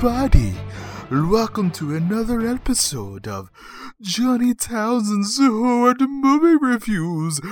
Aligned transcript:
Everybody. 0.00 0.54
Welcome 1.10 1.72
to 1.72 1.96
another 1.96 2.46
episode 2.46 3.26
of 3.26 3.50
Johnny 4.00 4.54
Townsend's 4.54 5.40
Horde 5.40 6.02
Movie 6.02 6.56
Reviews. 6.56 7.40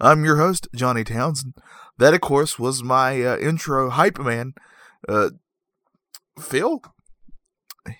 I'm 0.00 0.24
your 0.24 0.38
host, 0.38 0.66
Johnny 0.74 1.04
Townsend. 1.04 1.54
That, 1.98 2.14
of 2.14 2.20
course, 2.20 2.58
was 2.58 2.82
my 2.82 3.22
uh, 3.22 3.38
intro 3.38 3.90
hype 3.90 4.18
man, 4.18 4.54
uh, 5.08 5.30
Phil. 6.36 6.82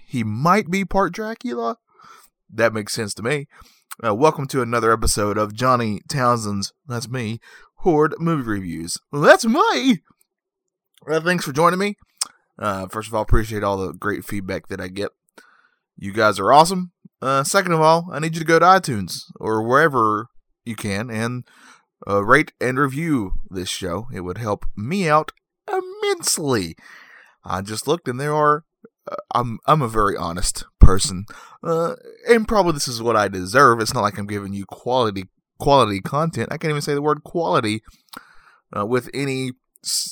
He 0.08 0.24
might 0.24 0.68
be 0.68 0.84
part 0.84 1.12
Dracula. 1.12 1.76
That 2.52 2.74
makes 2.74 2.94
sense 2.94 3.14
to 3.14 3.22
me. 3.22 3.46
Uh, 4.04 4.12
welcome 4.12 4.48
to 4.48 4.60
another 4.60 4.92
episode 4.92 5.38
of 5.38 5.54
Johnny 5.54 6.00
Townsend's, 6.08 6.72
that's 6.88 7.08
me, 7.08 7.38
Horde 7.76 8.16
Movie 8.18 8.42
Reviews. 8.42 8.98
That's 9.12 9.46
me! 9.46 10.02
Uh, 11.08 11.20
thanks 11.20 11.44
for 11.44 11.52
joining 11.52 11.78
me. 11.78 11.96
Uh, 12.58 12.88
first 12.88 13.08
of 13.08 13.14
all, 13.14 13.22
appreciate 13.22 13.62
all 13.62 13.76
the 13.76 13.92
great 13.92 14.24
feedback 14.24 14.66
that 14.68 14.80
I 14.80 14.88
get. 14.88 15.10
You 15.96 16.12
guys 16.12 16.40
are 16.40 16.52
awesome. 16.52 16.92
Uh, 17.22 17.44
second 17.44 17.72
of 17.72 17.80
all, 17.80 18.08
I 18.10 18.18
need 18.18 18.34
you 18.34 18.40
to 18.40 18.46
go 18.46 18.58
to 18.58 18.64
iTunes 18.64 19.20
or 19.38 19.62
wherever 19.62 20.26
you 20.64 20.74
can 20.74 21.08
and 21.10 21.44
uh, 22.08 22.24
rate 22.24 22.52
and 22.60 22.78
review 22.78 23.34
this 23.48 23.68
show. 23.68 24.08
It 24.12 24.22
would 24.22 24.38
help 24.38 24.66
me 24.76 25.08
out 25.08 25.30
immensely. 25.70 26.76
I 27.44 27.62
just 27.62 27.86
looked 27.86 28.08
and 28.08 28.20
there 28.20 28.34
are. 28.34 28.64
Uh, 29.08 29.16
I'm 29.32 29.60
I'm 29.66 29.82
a 29.82 29.88
very 29.88 30.16
honest 30.16 30.64
person, 30.80 31.26
uh, 31.62 31.94
and 32.28 32.48
probably 32.48 32.72
this 32.72 32.88
is 32.88 33.00
what 33.00 33.14
I 33.14 33.28
deserve. 33.28 33.78
It's 33.78 33.94
not 33.94 34.00
like 34.00 34.18
I'm 34.18 34.26
giving 34.26 34.52
you 34.52 34.66
quality 34.66 35.28
quality 35.60 36.00
content. 36.00 36.48
I 36.50 36.58
can't 36.58 36.70
even 36.70 36.82
say 36.82 36.94
the 36.94 37.02
word 37.02 37.22
quality 37.22 37.82
uh, 38.76 38.84
with 38.84 39.08
any 39.14 39.52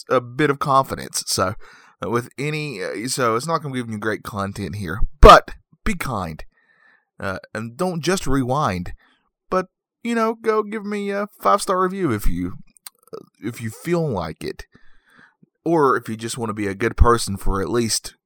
a 0.09 0.21
bit 0.21 0.51
of 0.51 0.59
confidence. 0.59 1.25
So, 1.27 1.55
uh, 2.05 2.11
with 2.11 2.29
any, 2.39 2.83
uh, 2.83 3.09
so 3.09 3.37
it's 3.37 3.47
not 3.47 3.63
going 3.63 3.75
to 3.75 3.81
give 3.81 3.91
you 3.91 3.99
great 3.99 4.23
content 4.23 4.77
here, 4.77 5.01
but 5.21 5.51
be 5.85 5.95
kind. 5.95 6.45
Uh, 7.21 7.39
and 7.55 7.77
don't 7.77 8.03
just 8.03 8.27
rewind, 8.27 8.93
but 9.49 9.67
you 10.03 10.15
know, 10.15 10.35
go 10.35 10.63
give 10.63 10.85
me 10.85 11.11
a 11.11 11.29
five 11.41 11.63
star 11.63 11.81
review 11.81 12.11
if 12.11 12.27
you 12.27 12.55
uh, 13.13 13.25
if 13.41 13.61
you 13.61 13.71
feel 13.71 14.07
like 14.07 14.43
it, 14.43 14.65
or 15.65 15.97
if 15.97 16.09
you 16.09 16.17
just 16.17 16.37
want 16.37 16.51
to 16.51 16.55
be 16.55 16.67
a 16.67 16.75
good 16.75 16.97
person 16.97 17.37
for 17.37 17.63
at 17.63 17.71
least 17.71 18.17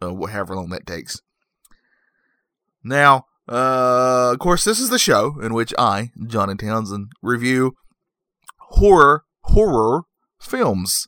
uh, 0.00 0.14
however 0.26 0.56
long 0.56 0.70
that 0.70 0.86
takes. 0.86 1.20
Now, 2.82 3.26
uh, 3.48 4.30
of 4.32 4.38
course, 4.38 4.64
this 4.64 4.80
is 4.80 4.88
the 4.88 4.98
show 4.98 5.38
in 5.40 5.52
which 5.52 5.74
I, 5.78 6.10
Johnny 6.26 6.54
Townsend, 6.54 7.12
review 7.22 7.74
horror 8.70 9.24
horror 9.42 10.02
films. 10.40 11.06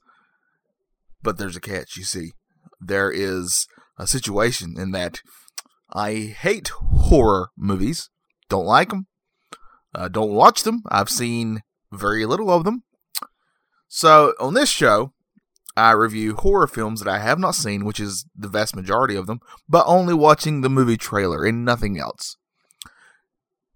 But 1.22 1.38
there's 1.38 1.56
a 1.56 1.60
catch, 1.60 1.96
you 1.96 2.04
see. 2.04 2.32
There 2.80 3.10
is 3.10 3.66
a 3.98 4.06
situation 4.06 4.74
in 4.78 4.92
that 4.92 5.20
I 5.92 6.34
hate 6.38 6.68
horror 6.68 7.50
movies, 7.56 8.08
don't 8.48 8.64
like 8.64 8.90
them, 8.90 9.06
uh, 9.94 10.08
don't 10.08 10.32
watch 10.32 10.62
them. 10.62 10.82
I've 10.88 11.10
seen 11.10 11.60
very 11.92 12.24
little 12.24 12.50
of 12.50 12.64
them. 12.64 12.84
So 13.88 14.34
on 14.38 14.54
this 14.54 14.70
show, 14.70 15.12
I 15.76 15.92
review 15.92 16.34
horror 16.36 16.66
films 16.66 17.00
that 17.00 17.10
I 17.10 17.18
have 17.18 17.38
not 17.38 17.54
seen, 17.54 17.84
which 17.84 18.00
is 18.00 18.24
the 18.36 18.48
vast 18.48 18.76
majority 18.76 19.16
of 19.16 19.26
them, 19.26 19.40
but 19.68 19.84
only 19.86 20.14
watching 20.14 20.60
the 20.60 20.70
movie 20.70 20.96
trailer 20.96 21.44
and 21.44 21.64
nothing 21.64 21.98
else. 21.98 22.36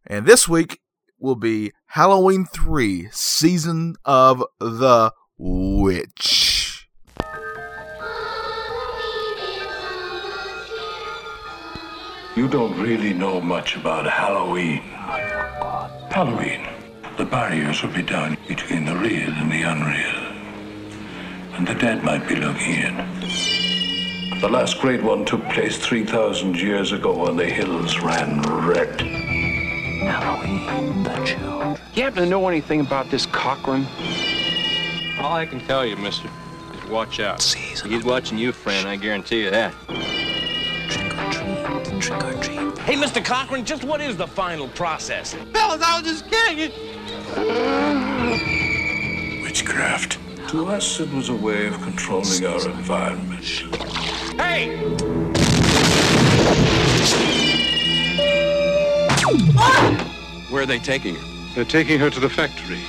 And 0.06 0.26
this 0.26 0.48
week 0.48 0.80
will 1.18 1.36
be 1.36 1.72
Halloween 1.86 2.44
3 2.44 3.08
Season 3.10 3.96
of 4.04 4.44
the 4.60 5.12
Witch. 5.36 6.86
You 12.36 12.48
don't 12.48 12.80
really 12.80 13.12
know 13.12 13.40
much 13.40 13.76
about 13.76 14.06
Halloween. 14.06 14.82
Halloween. 16.10 16.68
The 17.16 17.24
barriers 17.24 17.82
will 17.82 17.92
be 17.92 18.02
down 18.02 18.36
between 18.46 18.84
the 18.84 18.94
real 18.94 19.32
and 19.32 19.50
the 19.50 19.62
unreal. 19.62 20.20
And 21.54 21.66
the 21.66 21.74
dead 21.74 22.04
might 22.04 22.28
be 22.28 22.36
looking 22.36 22.74
in. 22.74 22.96
The 24.40 24.48
last 24.48 24.80
great 24.80 25.02
one 25.02 25.24
took 25.24 25.44
place 25.48 25.78
3,000 25.78 26.56
years 26.56 26.92
ago 26.92 27.24
when 27.24 27.36
the 27.36 27.46
hills 27.46 27.98
ran 27.98 28.40
red. 28.42 29.00
Halloween, 29.00 31.02
the 31.02 31.24
children. 31.24 31.76
You 31.94 32.04
happen 32.04 32.22
to 32.22 32.28
know 32.28 32.48
anything 32.48 32.80
about 32.80 33.10
this 33.10 33.26
Cochran? 33.26 33.86
All 35.24 35.32
I 35.32 35.46
can 35.46 35.58
tell 35.60 35.86
you, 35.86 35.96
mister, 35.96 36.28
is 36.74 36.84
watch 36.90 37.18
out. 37.18 37.40
Season 37.40 37.90
He's 37.90 38.04
watching 38.04 38.36
you, 38.36 38.52
friend, 38.52 38.86
I 38.86 38.96
guarantee 38.96 39.44
you 39.44 39.50
that. 39.50 39.72
trick 40.90 41.18
or 41.18 41.30
treat, 41.32 42.02
trick 42.02 42.22
or 42.22 42.34
treat. 42.42 42.78
Hey, 42.80 42.94
Mr. 42.94 43.24
Cochran, 43.24 43.64
just 43.64 43.84
what 43.84 44.02
is 44.02 44.18
the 44.18 44.26
final 44.26 44.68
process? 44.68 45.32
Fellas, 45.32 45.80
I 45.80 45.98
was 45.98 46.06
just 46.06 46.30
kidding. 46.30 46.72
Witchcraft. 49.42 50.18
To 50.50 50.66
us, 50.66 51.00
it 51.00 51.10
was 51.10 51.30
a 51.30 51.34
way 51.34 51.68
of 51.68 51.80
controlling 51.80 52.44
our 52.44 52.68
environment. 52.68 53.46
Hey! 54.38 54.76
Where 60.50 60.64
are 60.64 60.66
they 60.66 60.78
taking 60.78 61.14
her? 61.14 61.54
They're 61.54 61.64
taking 61.64 61.98
her 61.98 62.10
to 62.10 62.20
the 62.20 62.28
factory. 62.28 62.82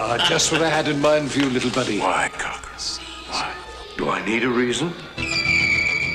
Ah, 0.00 0.16
just 0.28 0.52
what 0.52 0.62
I 0.62 0.68
had 0.68 0.86
in 0.86 1.00
mind 1.00 1.32
for 1.32 1.40
you, 1.40 1.50
little 1.50 1.72
buddy. 1.72 1.98
Why, 1.98 2.30
Cochran? 2.32 3.04
Why? 3.30 3.52
Do 3.96 4.08
I 4.08 4.24
need 4.24 4.44
a 4.44 4.48
reason? 4.48 4.92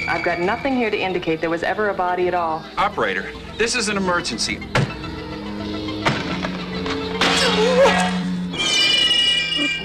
I've 0.07 0.23
got 0.23 0.39
nothing 0.39 0.73
here 0.73 0.89
to 0.89 0.97
indicate 0.97 1.41
there 1.41 1.49
was 1.49 1.63
ever 1.63 1.89
a 1.89 1.93
body 1.93 2.29
at 2.29 2.33
all. 2.33 2.63
Operator, 2.77 3.33
this 3.57 3.75
is 3.75 3.89
an 3.89 3.97
emergency. 3.97 4.57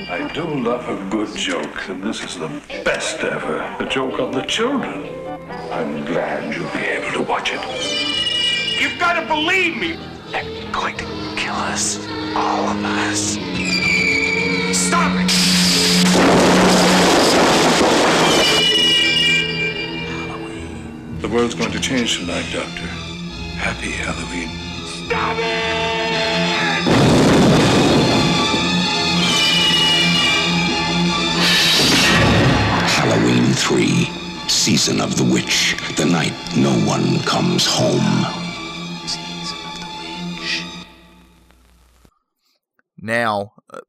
I 0.09 0.31
do 0.33 0.45
love 0.45 0.89
a 0.89 1.11
good 1.11 1.35
joke, 1.37 1.89
and 1.89 2.01
this 2.01 2.23
is 2.23 2.39
the 2.39 2.63
best 2.85 3.19
ever. 3.25 3.63
A 3.81 3.89
joke 3.91 4.21
on 4.21 4.31
the 4.31 4.43
children. 4.43 5.09
I'm 5.73 6.05
glad 6.05 6.55
you'll 6.55 6.71
be 6.71 6.87
able 6.87 7.11
to 7.15 7.23
watch 7.29 7.51
it. 7.53 8.81
You've 8.81 9.01
got 9.01 9.15
to 9.21 9.27
believe 9.27 9.77
me! 9.77 9.99
They're 10.31 10.45
going 10.71 10.97
to 10.99 11.05
kill 11.35 11.55
us. 11.55 11.99
All 12.37 12.69
of 12.69 12.85
us. 12.85 13.58
Stop 14.89 15.13
it! 15.21 15.29
The 21.21 21.29
world's 21.29 21.55
going 21.55 21.73
to 21.73 21.81
change 21.81 22.21
tonight, 22.21 22.47
Doctor. 22.51 22.87
Happy 23.61 23.91
Halloween. 23.91 24.49
Stop 24.87 25.37
it! 25.37 25.99
Halloween 32.97 33.53
3, 33.53 34.49
Season 34.49 35.03
of 35.03 35.17
the 35.19 35.25
Witch, 35.25 35.77
the 35.97 36.07
night 36.07 36.33
no 36.57 36.73
one 36.87 37.21
comes 37.25 37.67
home. 37.67 38.25
Season 39.07 39.59
of 39.67 39.81
the 39.81 39.87
witch. 40.41 40.65
Now, 42.97 43.53
uh, 43.71 43.81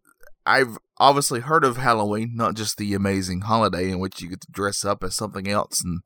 I've 0.45 0.77
obviously 0.99 1.39
heard 1.39 1.63
of 1.63 1.77
Halloween, 1.77 2.33
not 2.35 2.55
just 2.55 2.77
the 2.77 2.93
amazing 2.93 3.41
holiday 3.41 3.89
in 3.89 3.99
which 3.99 4.21
you 4.21 4.29
get 4.29 4.41
to 4.41 4.51
dress 4.51 4.83
up 4.83 5.03
as 5.03 5.15
something 5.15 5.47
else 5.47 5.83
and 5.83 6.01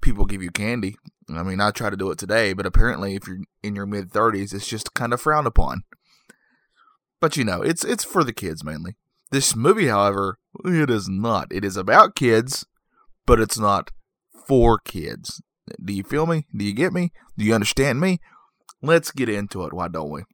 people 0.00 0.24
give 0.24 0.42
you 0.42 0.50
candy. 0.50 0.96
I 1.28 1.42
mean, 1.42 1.60
I 1.60 1.70
try 1.70 1.90
to 1.90 1.96
do 1.96 2.10
it 2.10 2.18
today, 2.18 2.52
but 2.52 2.66
apparently, 2.66 3.14
if 3.14 3.26
you're 3.26 3.38
in 3.62 3.76
your 3.76 3.86
mid 3.86 4.10
30s, 4.10 4.52
it's 4.52 4.66
just 4.66 4.94
kind 4.94 5.12
of 5.12 5.20
frowned 5.20 5.46
upon. 5.46 5.82
But 7.20 7.36
you 7.36 7.44
know, 7.44 7.62
it's 7.62 7.84
it's 7.84 8.04
for 8.04 8.24
the 8.24 8.32
kids 8.32 8.64
mainly. 8.64 8.96
This 9.30 9.56
movie, 9.56 9.86
however, 9.86 10.38
it 10.64 10.90
is 10.90 11.08
not. 11.08 11.48
It 11.50 11.64
is 11.64 11.76
about 11.76 12.16
kids, 12.16 12.66
but 13.24 13.40
it's 13.40 13.58
not 13.58 13.90
for 14.46 14.78
kids. 14.78 15.40
Do 15.82 15.92
you 15.92 16.02
feel 16.02 16.26
me? 16.26 16.46
Do 16.54 16.64
you 16.64 16.74
get 16.74 16.92
me? 16.92 17.12
Do 17.38 17.44
you 17.44 17.54
understand 17.54 18.00
me? 18.00 18.20
Let's 18.82 19.12
get 19.12 19.28
into 19.28 19.64
it, 19.64 19.72
why 19.72 19.88
don't 19.88 20.10
we? 20.10 20.24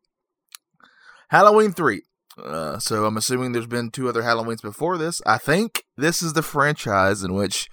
Halloween 1.29 1.73
3. 1.73 2.03
Uh, 2.44 2.79
so 2.79 3.05
I'm 3.05 3.17
assuming 3.17 3.52
there's 3.52 3.67
been 3.67 3.90
two 3.90 4.08
other 4.08 4.23
Halloweens 4.23 4.62
before 4.62 4.96
this. 4.96 5.20
I 5.26 5.38
think 5.38 5.85
this 5.96 6.23
is 6.23 6.35
the 6.35 6.43
franchise 6.43 7.23
in 7.23 7.35
which 7.35 7.69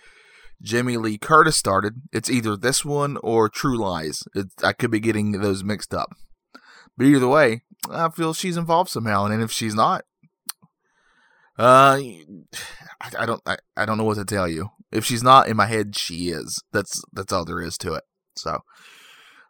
Jamie 0.62 0.98
Lee 0.98 1.18
Curtis 1.18 1.56
started. 1.56 2.02
It's 2.12 2.30
either 2.30 2.56
this 2.56 2.84
one 2.84 3.18
or 3.18 3.50
True 3.50 3.78
Lies. 3.78 4.24
It, 4.34 4.48
I 4.64 4.74
could 4.74 4.92
be 4.92 5.00
getting 5.00 5.34
those 5.34 5.64
mixed 5.64 5.94
up. 5.94 6.16
But 6.98 7.08
either 7.08 7.28
way, 7.28 7.62
I 7.90 8.10
feel 8.10 8.34
she's 8.34 8.58
involved 8.58 8.90
somehow, 8.90 9.26
and 9.26 9.44
if 9.44 9.52
she's 9.52 9.76
not, 9.76 10.06
uh, 11.58 12.00
I, 13.02 13.12
I 13.20 13.26
don't, 13.26 13.42
I, 13.46 13.58
I 13.78 13.86
don't 13.86 13.98
know 13.98 14.04
what 14.04 14.18
to 14.18 14.26
tell 14.26 14.48
you. 14.48 14.70
If 14.92 15.06
she's 15.06 15.24
not 15.24 15.48
in 15.48 15.58
my 15.58 15.68
head, 15.68 15.98
she 15.98 16.30
is. 16.30 16.64
That's 16.72 17.04
that's 17.12 17.34
all 17.34 17.46
there 17.46 17.62
is 17.62 17.78
to 17.80 17.94
it. 17.94 18.04
So, 18.38 18.60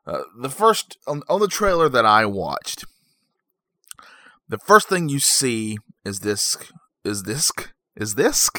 uh, 0.07 0.21
the 0.39 0.49
first 0.49 0.97
on, 1.07 1.21
on 1.29 1.39
the 1.39 1.47
trailer 1.47 1.87
that 1.89 2.05
I 2.05 2.25
watched, 2.25 2.85
the 4.47 4.57
first 4.59 4.89
thing 4.89 5.09
you 5.09 5.19
see 5.19 5.77
is 6.03 6.19
this 6.19 6.57
is 7.03 7.23
this 7.23 7.51
is 7.95 8.15
this 8.15 8.49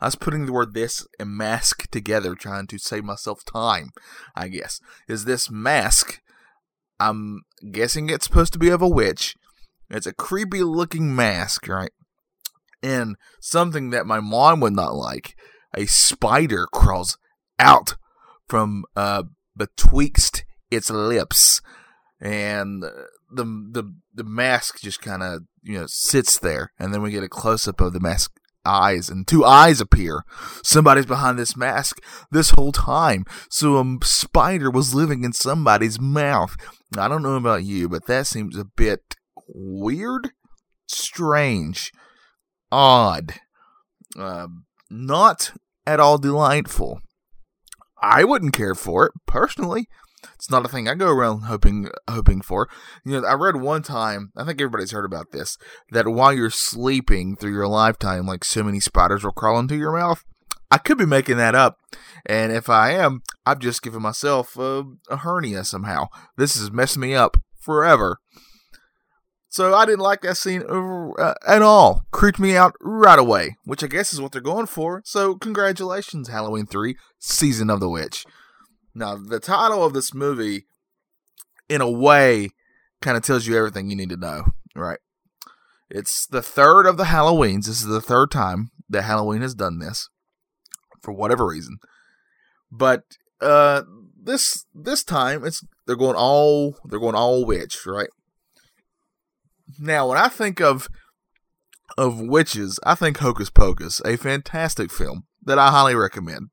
I 0.00 0.06
was 0.06 0.16
putting 0.16 0.46
the 0.46 0.52
word 0.52 0.74
this 0.74 1.06
and 1.18 1.30
mask 1.30 1.90
together 1.90 2.34
trying 2.34 2.66
to 2.68 2.78
save 2.78 3.04
myself 3.04 3.44
time, 3.44 3.90
I 4.34 4.48
guess. 4.48 4.80
Is 5.08 5.24
this 5.24 5.50
mask 5.50 6.20
I'm 7.00 7.42
guessing 7.70 8.10
it's 8.10 8.26
supposed 8.26 8.52
to 8.54 8.58
be 8.58 8.70
of 8.70 8.82
a 8.82 8.88
witch. 8.88 9.34
It's 9.88 10.06
a 10.06 10.12
creepy 10.12 10.62
looking 10.62 11.14
mask, 11.14 11.68
right? 11.68 11.92
And 12.82 13.16
something 13.40 13.90
that 13.90 14.06
my 14.06 14.20
mom 14.20 14.60
would 14.60 14.74
not 14.74 14.94
like. 14.94 15.36
A 15.74 15.86
spider 15.86 16.66
crawls 16.72 17.18
out 17.58 17.96
from 18.48 18.84
uh 18.96 19.24
betwixt 19.56 20.44
its 20.70 20.90
lips 20.90 21.60
and 22.20 22.84
the 23.30 23.44
the 23.44 23.94
the 24.14 24.24
mask 24.24 24.80
just 24.80 25.00
kind 25.00 25.22
of 25.22 25.42
you 25.62 25.78
know 25.78 25.86
sits 25.86 26.38
there 26.38 26.72
and 26.78 26.92
then 26.92 27.02
we 27.02 27.10
get 27.10 27.22
a 27.22 27.28
close 27.28 27.68
up 27.68 27.80
of 27.80 27.92
the 27.92 28.00
mask 28.00 28.32
eyes 28.64 29.08
and 29.08 29.26
two 29.26 29.44
eyes 29.44 29.80
appear. 29.80 30.24
Somebody's 30.62 31.06
behind 31.06 31.38
this 31.38 31.56
mask 31.56 32.00
this 32.30 32.50
whole 32.50 32.72
time. 32.72 33.24
So 33.48 33.76
a 33.78 34.04
spider 34.04 34.70
was 34.70 34.94
living 34.94 35.24
in 35.24 35.32
somebody's 35.32 36.00
mouth. 36.00 36.56
I 36.96 37.08
don't 37.08 37.22
know 37.22 37.36
about 37.36 37.64
you 37.64 37.88
but 37.88 38.06
that 38.06 38.26
seems 38.26 38.56
a 38.56 38.64
bit 38.64 39.16
weird 39.46 40.30
strange 40.86 41.92
odd 42.70 43.34
uh, 44.18 44.48
not 44.90 45.52
at 45.86 46.00
all 46.00 46.18
delightful. 46.18 47.00
I 48.00 48.24
wouldn't 48.24 48.54
care 48.54 48.74
for 48.74 49.06
it 49.06 49.12
personally 49.26 49.88
it's 50.34 50.50
not 50.50 50.64
a 50.64 50.68
thing 50.68 50.88
I 50.88 50.94
go 50.94 51.08
around 51.10 51.42
hoping 51.42 51.88
hoping 52.08 52.40
for. 52.40 52.68
You 53.04 53.20
know, 53.20 53.26
I 53.26 53.34
read 53.34 53.56
one 53.56 53.82
time, 53.82 54.32
I 54.36 54.44
think 54.44 54.60
everybody's 54.60 54.92
heard 54.92 55.04
about 55.04 55.32
this, 55.32 55.56
that 55.90 56.08
while 56.08 56.32
you're 56.32 56.50
sleeping 56.50 57.36
through 57.36 57.52
your 57.52 57.68
lifetime, 57.68 58.26
like 58.26 58.44
so 58.44 58.62
many 58.62 58.80
spiders 58.80 59.24
will 59.24 59.32
crawl 59.32 59.58
into 59.58 59.76
your 59.76 59.92
mouth. 59.92 60.24
I 60.70 60.76
could 60.78 60.98
be 60.98 61.06
making 61.06 61.38
that 61.38 61.54
up, 61.54 61.78
and 62.26 62.52
if 62.52 62.68
I 62.68 62.90
am, 62.90 63.22
I've 63.46 63.58
just 63.58 63.82
given 63.82 64.02
myself 64.02 64.58
a, 64.58 64.84
a 65.08 65.16
hernia 65.16 65.64
somehow. 65.64 66.08
This 66.36 66.56
is 66.56 66.70
messing 66.70 67.00
me 67.00 67.14
up 67.14 67.38
forever. 67.58 68.18
So 69.50 69.74
I 69.74 69.86
didn't 69.86 70.00
like 70.00 70.20
that 70.22 70.36
scene 70.36 70.62
uh, 70.68 71.34
at 71.46 71.62
all. 71.62 72.02
Creeped 72.10 72.38
me 72.38 72.54
out 72.54 72.74
right 72.80 73.18
away, 73.18 73.56
which 73.64 73.82
I 73.82 73.86
guess 73.86 74.12
is 74.12 74.20
what 74.20 74.32
they're 74.32 74.42
going 74.42 74.66
for. 74.66 75.02
So 75.04 75.36
congratulations, 75.36 76.28
Halloween 76.28 76.66
3, 76.66 76.96
Season 77.18 77.70
of 77.70 77.80
the 77.80 77.88
Witch. 77.88 78.26
Now, 78.98 79.14
the 79.14 79.38
title 79.38 79.84
of 79.84 79.92
this 79.92 80.12
movie, 80.12 80.66
in 81.68 81.80
a 81.80 81.88
way, 81.88 82.50
kind 83.00 83.16
of 83.16 83.22
tells 83.22 83.46
you 83.46 83.56
everything 83.56 83.88
you 83.88 83.96
need 83.96 84.08
to 84.08 84.16
know, 84.16 84.46
right? 84.74 84.98
It's 85.88 86.26
the 86.26 86.42
third 86.42 86.84
of 86.84 86.96
the 86.96 87.04
Halloweens. 87.04 87.66
This 87.66 87.80
is 87.80 87.86
the 87.86 88.00
third 88.00 88.32
time 88.32 88.72
that 88.90 89.02
Halloween 89.02 89.40
has 89.42 89.54
done 89.54 89.78
this, 89.78 90.08
for 91.00 91.12
whatever 91.12 91.46
reason. 91.46 91.78
But 92.72 93.04
uh, 93.40 93.82
this 94.20 94.66
this 94.74 95.04
time, 95.04 95.44
it's 95.44 95.62
they're 95.86 95.94
going 95.94 96.16
all 96.16 96.76
they're 96.84 96.98
going 96.98 97.14
all 97.14 97.46
witch, 97.46 97.86
right? 97.86 98.10
Now, 99.78 100.08
when 100.08 100.18
I 100.18 100.28
think 100.28 100.60
of 100.60 100.88
of 101.96 102.20
witches, 102.20 102.80
I 102.84 102.96
think 102.96 103.18
Hocus 103.18 103.48
Pocus, 103.48 104.02
a 104.04 104.16
fantastic 104.16 104.90
film 104.90 105.24
that 105.44 105.58
I 105.58 105.70
highly 105.70 105.94
recommend. 105.94 106.48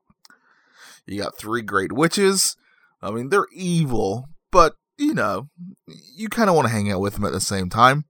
You 1.06 1.22
got 1.22 1.38
three 1.38 1.62
great 1.62 1.92
witches. 1.92 2.56
I 3.00 3.10
mean, 3.10 3.28
they're 3.28 3.46
evil, 3.52 4.28
but 4.50 4.74
you 4.98 5.14
know, 5.14 5.48
you 5.86 6.28
kind 6.28 6.48
of 6.48 6.56
want 6.56 6.68
to 6.68 6.72
hang 6.72 6.90
out 6.90 7.00
with 7.00 7.14
them 7.14 7.24
at 7.24 7.32
the 7.32 7.40
same 7.40 7.68
time. 7.68 8.04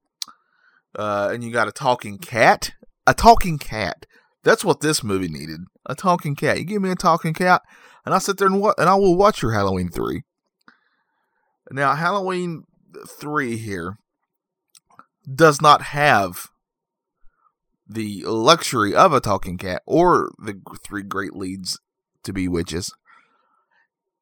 Uh, 0.96 1.30
and 1.32 1.44
you 1.44 1.52
got 1.52 1.68
a 1.68 1.72
talking 1.72 2.18
cat. 2.18 2.72
A 3.06 3.14
talking 3.14 3.58
cat. 3.58 4.06
That's 4.44 4.64
what 4.64 4.80
this 4.80 5.02
movie 5.02 5.28
needed. 5.28 5.60
A 5.86 5.94
talking 5.94 6.34
cat. 6.34 6.58
You 6.58 6.64
give 6.64 6.82
me 6.82 6.90
a 6.90 6.96
talking 6.96 7.34
cat, 7.34 7.62
and 8.04 8.14
I'll 8.14 8.20
sit 8.20 8.38
there 8.38 8.46
and 8.46 8.60
wa- 8.60 8.74
and 8.78 8.88
I 8.88 8.94
will 8.94 9.16
watch 9.16 9.42
your 9.42 9.52
Halloween 9.52 9.90
three. 9.90 10.22
Now, 11.70 11.94
Halloween 11.94 12.64
three 13.08 13.56
here 13.56 13.98
does 15.32 15.60
not 15.60 15.82
have 15.82 16.48
the 17.88 18.22
luxury 18.24 18.94
of 18.94 19.12
a 19.12 19.20
talking 19.20 19.58
cat 19.58 19.82
or 19.86 20.30
the 20.38 20.60
three 20.84 21.02
great 21.02 21.34
leads 21.34 21.78
to 22.26 22.32
be 22.32 22.48
witches. 22.48 22.92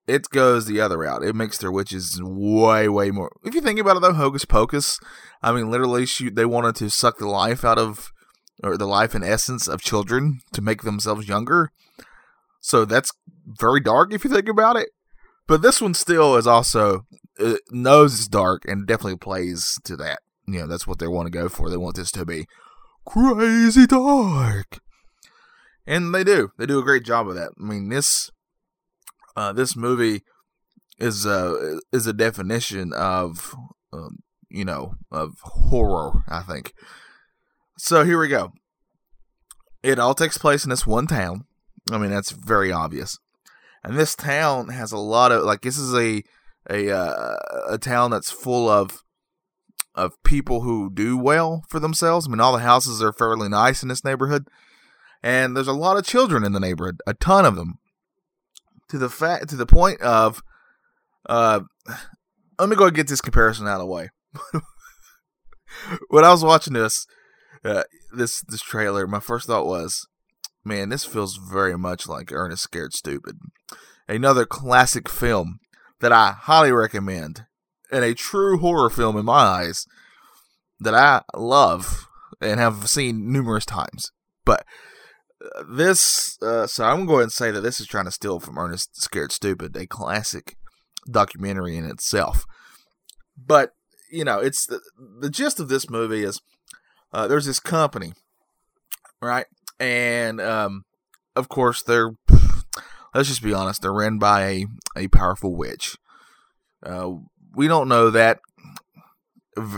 It 0.06 0.28
goes 0.30 0.66
the 0.66 0.80
other 0.80 0.98
route. 0.98 1.24
It 1.24 1.34
makes 1.34 1.58
their 1.58 1.72
witches 1.72 2.20
way, 2.22 2.88
way 2.88 3.10
more. 3.10 3.32
If 3.42 3.54
you 3.54 3.60
think 3.60 3.80
about 3.80 3.96
it, 3.96 4.02
though, 4.02 4.12
Hocus 4.12 4.44
Pocus, 4.44 4.98
I 5.42 5.52
mean, 5.52 5.70
literally, 5.70 6.04
shoot, 6.04 6.34
they 6.34 6.44
wanted 6.44 6.76
to 6.76 6.90
suck 6.90 7.18
the 7.18 7.26
life 7.26 7.64
out 7.64 7.78
of, 7.78 8.12
or 8.62 8.76
the 8.76 8.86
life 8.86 9.14
and 9.14 9.24
essence 9.24 9.66
of 9.66 9.80
children 9.80 10.40
to 10.52 10.60
make 10.60 10.82
themselves 10.82 11.26
younger. 11.26 11.70
So 12.60 12.84
that's 12.84 13.12
very 13.46 13.80
dark 13.80 14.12
if 14.12 14.24
you 14.24 14.30
think 14.30 14.48
about 14.48 14.76
it. 14.76 14.90
But 15.46 15.62
this 15.62 15.80
one 15.80 15.94
still 15.94 16.36
is 16.36 16.46
also 16.46 17.06
it 17.38 17.60
knows 17.70 18.14
it's 18.14 18.28
dark 18.28 18.62
and 18.66 18.86
definitely 18.86 19.18
plays 19.18 19.78
to 19.84 19.96
that. 19.96 20.20
You 20.46 20.60
know, 20.60 20.66
that's 20.66 20.86
what 20.86 20.98
they 20.98 21.08
want 21.08 21.26
to 21.26 21.30
go 21.30 21.48
for. 21.48 21.68
They 21.68 21.76
want 21.76 21.96
this 21.96 22.12
to 22.12 22.24
be 22.24 22.46
crazy 23.04 23.86
dark 23.86 24.80
and 25.86 26.14
they 26.14 26.24
do. 26.24 26.50
They 26.58 26.66
do 26.66 26.78
a 26.78 26.84
great 26.84 27.04
job 27.04 27.28
of 27.28 27.34
that. 27.34 27.50
I 27.58 27.62
mean, 27.62 27.88
this 27.88 28.30
uh, 29.36 29.52
this 29.52 29.76
movie 29.76 30.22
is 30.98 31.26
uh, 31.26 31.78
is 31.92 32.06
a 32.06 32.12
definition 32.12 32.92
of 32.92 33.54
um, 33.92 34.18
you 34.48 34.64
know 34.64 34.94
of 35.10 35.32
horror. 35.42 36.22
I 36.28 36.42
think. 36.42 36.72
So 37.76 38.04
here 38.04 38.18
we 38.18 38.28
go. 38.28 38.52
It 39.82 39.98
all 39.98 40.14
takes 40.14 40.38
place 40.38 40.64
in 40.64 40.70
this 40.70 40.86
one 40.86 41.06
town. 41.06 41.44
I 41.90 41.98
mean, 41.98 42.10
that's 42.10 42.30
very 42.30 42.72
obvious. 42.72 43.18
And 43.82 43.98
this 43.98 44.14
town 44.14 44.68
has 44.68 44.92
a 44.92 44.98
lot 44.98 45.32
of 45.32 45.44
like 45.44 45.60
this 45.60 45.76
is 45.76 45.94
a 45.94 46.22
a 46.70 46.90
uh, 46.90 47.36
a 47.68 47.78
town 47.78 48.10
that's 48.10 48.30
full 48.30 48.68
of 48.68 49.02
of 49.94 50.20
people 50.24 50.62
who 50.62 50.90
do 50.92 51.18
well 51.18 51.64
for 51.68 51.78
themselves. 51.78 52.26
I 52.26 52.30
mean, 52.30 52.40
all 52.40 52.54
the 52.54 52.60
houses 52.60 53.02
are 53.02 53.12
fairly 53.12 53.48
nice 53.48 53.82
in 53.82 53.88
this 53.88 54.04
neighborhood 54.04 54.48
and 55.24 55.56
there's 55.56 55.66
a 55.66 55.72
lot 55.72 55.96
of 55.96 56.04
children 56.04 56.44
in 56.44 56.52
the 56.52 56.60
neighborhood, 56.60 57.00
a 57.06 57.14
ton 57.14 57.46
of 57.46 57.56
them. 57.56 57.78
To 58.90 58.98
the 58.98 59.08
fact, 59.08 59.48
to 59.48 59.56
the 59.56 59.64
point 59.64 60.02
of, 60.02 60.42
uh, 61.26 61.60
let 62.58 62.68
me 62.68 62.76
go 62.76 62.86
and 62.86 62.94
get 62.94 63.08
this 63.08 63.22
comparison 63.22 63.66
out 63.66 63.80
of 63.80 63.80
the 63.80 63.86
way. 63.86 64.10
when 66.10 66.24
I 66.24 66.30
was 66.30 66.44
watching 66.44 66.74
this, 66.74 67.06
uh, 67.64 67.84
this 68.14 68.42
this 68.42 68.60
trailer, 68.60 69.06
my 69.06 69.18
first 69.18 69.46
thought 69.46 69.66
was, 69.66 70.06
man, 70.62 70.90
this 70.90 71.06
feels 71.06 71.36
very 71.36 71.78
much 71.78 72.06
like 72.06 72.30
Ernest 72.30 72.62
Scared 72.62 72.92
Stupid, 72.92 73.38
another 74.06 74.44
classic 74.44 75.08
film 75.08 75.58
that 76.00 76.12
I 76.12 76.32
highly 76.32 76.70
recommend, 76.70 77.46
and 77.90 78.04
a 78.04 78.14
true 78.14 78.58
horror 78.58 78.90
film 78.90 79.16
in 79.16 79.24
my 79.24 79.32
eyes 79.32 79.86
that 80.80 80.94
I 80.94 81.22
love 81.34 82.08
and 82.42 82.60
have 82.60 82.90
seen 82.90 83.32
numerous 83.32 83.64
times. 83.64 84.12
But 84.44 84.66
this, 85.68 86.38
uh, 86.42 86.66
so 86.66 86.84
I'm 86.84 87.06
going 87.06 87.26
to 87.26 87.34
say 87.34 87.50
that 87.50 87.60
this 87.60 87.80
is 87.80 87.86
trying 87.86 88.04
to 88.06 88.10
steal 88.10 88.40
from 88.40 88.58
Ernest 88.58 89.00
Scared 89.00 89.32
Stupid, 89.32 89.76
a 89.76 89.86
classic 89.86 90.56
documentary 91.10 91.76
in 91.76 91.84
itself. 91.84 92.44
But 93.36 93.72
you 94.10 94.24
know, 94.24 94.38
it's 94.38 94.66
the, 94.66 94.80
the 95.20 95.30
gist 95.30 95.58
of 95.58 95.68
this 95.68 95.90
movie 95.90 96.22
is 96.22 96.40
uh, 97.12 97.26
there's 97.26 97.46
this 97.46 97.60
company, 97.60 98.12
right, 99.20 99.46
and 99.80 100.40
um, 100.40 100.84
of 101.34 101.48
course 101.48 101.82
they're 101.82 102.12
let's 103.14 103.28
just 103.28 103.42
be 103.42 103.54
honest, 103.54 103.82
they're 103.82 103.92
run 103.92 104.18
by 104.18 104.42
a 104.44 104.66
a 104.96 105.08
powerful 105.08 105.56
witch. 105.56 105.96
Uh, 106.84 107.12
we 107.54 107.68
don't 107.68 107.88
know 107.88 108.10
that 108.10 108.40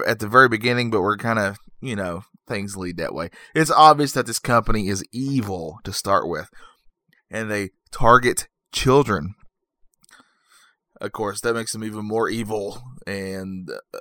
at 0.06 0.18
the 0.18 0.28
very 0.28 0.49
beginning, 0.49 0.90
but 0.90 1.02
we're 1.02 1.16
kind 1.16 1.38
of 1.38 1.58
you 1.80 1.96
know 1.96 2.25
things 2.46 2.76
lead 2.76 2.96
that 2.96 3.14
way. 3.14 3.30
It's 3.54 3.70
obvious 3.70 4.12
that 4.12 4.26
this 4.26 4.38
company 4.38 4.88
is 4.88 5.04
evil 5.12 5.78
to 5.84 5.92
start 5.92 6.28
with, 6.28 6.50
and 7.30 7.50
they 7.50 7.70
target 7.90 8.48
children. 8.72 9.34
Of 11.00 11.12
course, 11.12 11.40
that 11.42 11.54
makes 11.54 11.72
them 11.72 11.84
even 11.84 12.06
more 12.06 12.28
evil 12.28 12.82
and, 13.06 13.70
uh, 13.70 13.98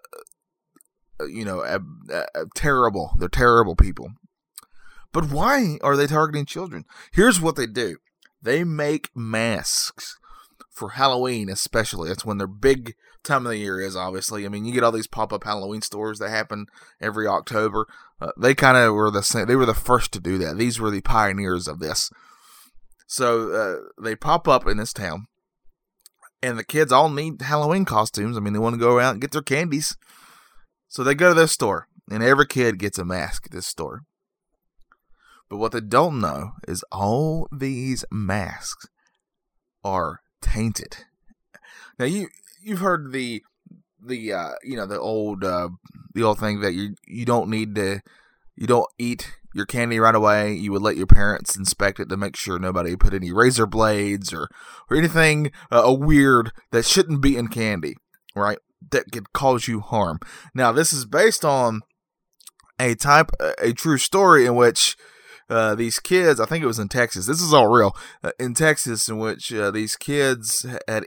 uh 1.20 1.26
you 1.26 1.44
know, 1.44 1.60
uh, 1.62 1.80
uh, 2.12 2.46
terrible. 2.56 3.12
They're 3.18 3.30
terrible 3.30 3.76
people. 3.76 4.12
But 5.12 5.32
why 5.32 5.78
are 5.82 5.96
they 5.96 6.08
targeting 6.08 6.46
children? 6.46 6.86
Here's 7.14 7.40
what 7.40 7.56
they 7.56 7.68
do 7.68 7.98
they 8.42 8.64
make 8.64 9.10
masks 9.16 10.18
for 10.70 10.90
Halloween, 10.90 11.50
especially. 11.50 12.10
That's 12.10 12.26
when 12.26 12.38
their 12.38 12.48
big 12.48 12.96
time 13.26 13.46
of 13.46 13.52
the 13.52 13.58
year 13.58 13.80
is, 13.82 13.96
obviously. 13.96 14.46
I 14.46 14.50
mean, 14.50 14.66
you 14.66 14.74
get 14.74 14.84
all 14.84 14.92
these 14.92 15.08
pop 15.08 15.34
up 15.34 15.44
Halloween 15.44 15.82
stores 15.82 16.20
that 16.20 16.30
happen 16.30 16.68
every 17.02 17.28
October. 17.28 17.88
Uh, 18.22 18.32
they 18.40 18.56
kind 18.56 18.78
of 18.78 18.94
were 18.94 19.12
the 19.12 19.24
same. 19.24 19.48
They 19.48 19.56
were 19.56 19.66
the 19.66 19.74
first 19.74 20.12
to 20.14 20.20
do 20.20 20.38
that. 20.38 20.58
These 20.58 20.80
were 20.80 20.90
the 20.90 21.02
pioneers 21.02 21.68
of 21.68 21.80
this. 21.80 22.10
So 23.08 23.52
uh, 23.52 24.02
they 24.02 24.16
pop 24.16 24.48
up 24.48 24.68
in 24.68 24.78
this 24.78 24.94
town, 24.94 25.28
and 26.42 26.58
the 26.58 26.64
kids 26.64 26.92
all 26.92 27.10
need 27.10 27.42
Halloween 27.42 27.86
costumes. 27.86 28.38
I 28.38 28.40
mean, 28.40 28.54
they 28.54 28.60
want 28.60 28.76
to 28.76 28.80
go 28.80 28.96
around 28.96 29.14
and 29.14 29.22
get 29.22 29.32
their 29.32 29.42
candies. 29.42 29.96
So 30.88 31.04
they 31.04 31.16
go 31.16 31.30
to 31.30 31.40
this 31.40 31.52
store, 31.52 31.88
and 32.10 32.24
every 32.24 32.48
kid 32.48 32.80
gets 32.80 32.98
a 32.98 33.06
mask 33.06 33.48
at 33.48 33.52
this 33.52 33.68
store. 33.68 34.02
But 35.50 35.58
what 35.58 35.72
they 35.72 35.82
don't 35.82 36.20
know 36.20 36.54
is 36.68 36.84
all 36.92 37.48
these 37.52 38.06
masks 38.12 38.88
are 39.84 40.22
tainted. 40.42 40.98
Now 42.00 42.06
you 42.06 42.30
you've 42.66 42.80
heard 42.80 43.14
the 43.14 43.44
the 44.04 44.34
uh, 44.34 44.52
you 44.64 44.76
know 44.76 44.86
the 44.86 45.00
old 45.00 45.44
uh, 45.44 45.70
the 46.14 46.24
old 46.24 46.40
thing 46.40 46.60
that 46.62 46.74
you 46.74 46.96
you 47.08 47.24
don't 47.24 47.50
need 47.50 47.76
to 47.76 48.02
you 48.56 48.68
don't 48.68 48.90
eat 48.98 49.38
your 49.54 49.66
candy 49.66 50.00
right 50.00 50.16
away. 50.16 50.54
You 50.54 50.72
would 50.74 50.82
let 50.82 50.98
your 50.98 51.08
parents 51.08 51.58
inspect 51.58 52.00
it 52.00 52.10
to 52.10 52.18
make 52.18 52.36
sure 52.36 52.60
nobody 52.60 52.98
put 52.98 53.14
any 53.14 53.32
razor 53.32 53.66
blades 53.66 54.34
or 54.34 54.50
or 54.90 54.98
anything 54.98 55.52
uh, 55.72 55.96
weird 55.98 56.52
that 56.72 56.86
shouldn't 56.86 57.22
be 57.22 57.38
in 57.38 57.48
candy, 57.48 57.96
right? 58.36 58.58
That 58.92 59.12
could 59.12 59.32
cause 59.32 59.68
you 59.68 59.80
harm. 59.80 60.20
Now 60.54 60.72
this 60.72 60.92
is 60.92 61.06
based 61.06 61.46
on 61.46 61.82
a 62.80 62.96
type 62.96 63.32
a 63.60 63.72
true 63.74 63.98
story 63.98 64.46
in 64.46 64.56
which 64.56 64.98
uh, 65.50 65.76
these 65.76 66.00
kids, 66.00 66.40
I 66.40 66.46
think 66.46 66.64
it 66.64 66.68
was 66.68 66.80
in 66.80 66.90
Texas. 66.90 67.28
This 67.28 67.40
is 67.40 67.54
all 67.54 67.68
real. 67.68 67.96
Uh, 68.24 68.32
in 68.40 68.56
Texas, 68.56 69.08
in 69.08 69.20
which 69.20 69.54
uh, 69.54 69.70
these 69.70 69.96
kids 69.96 70.66
had 70.88 71.06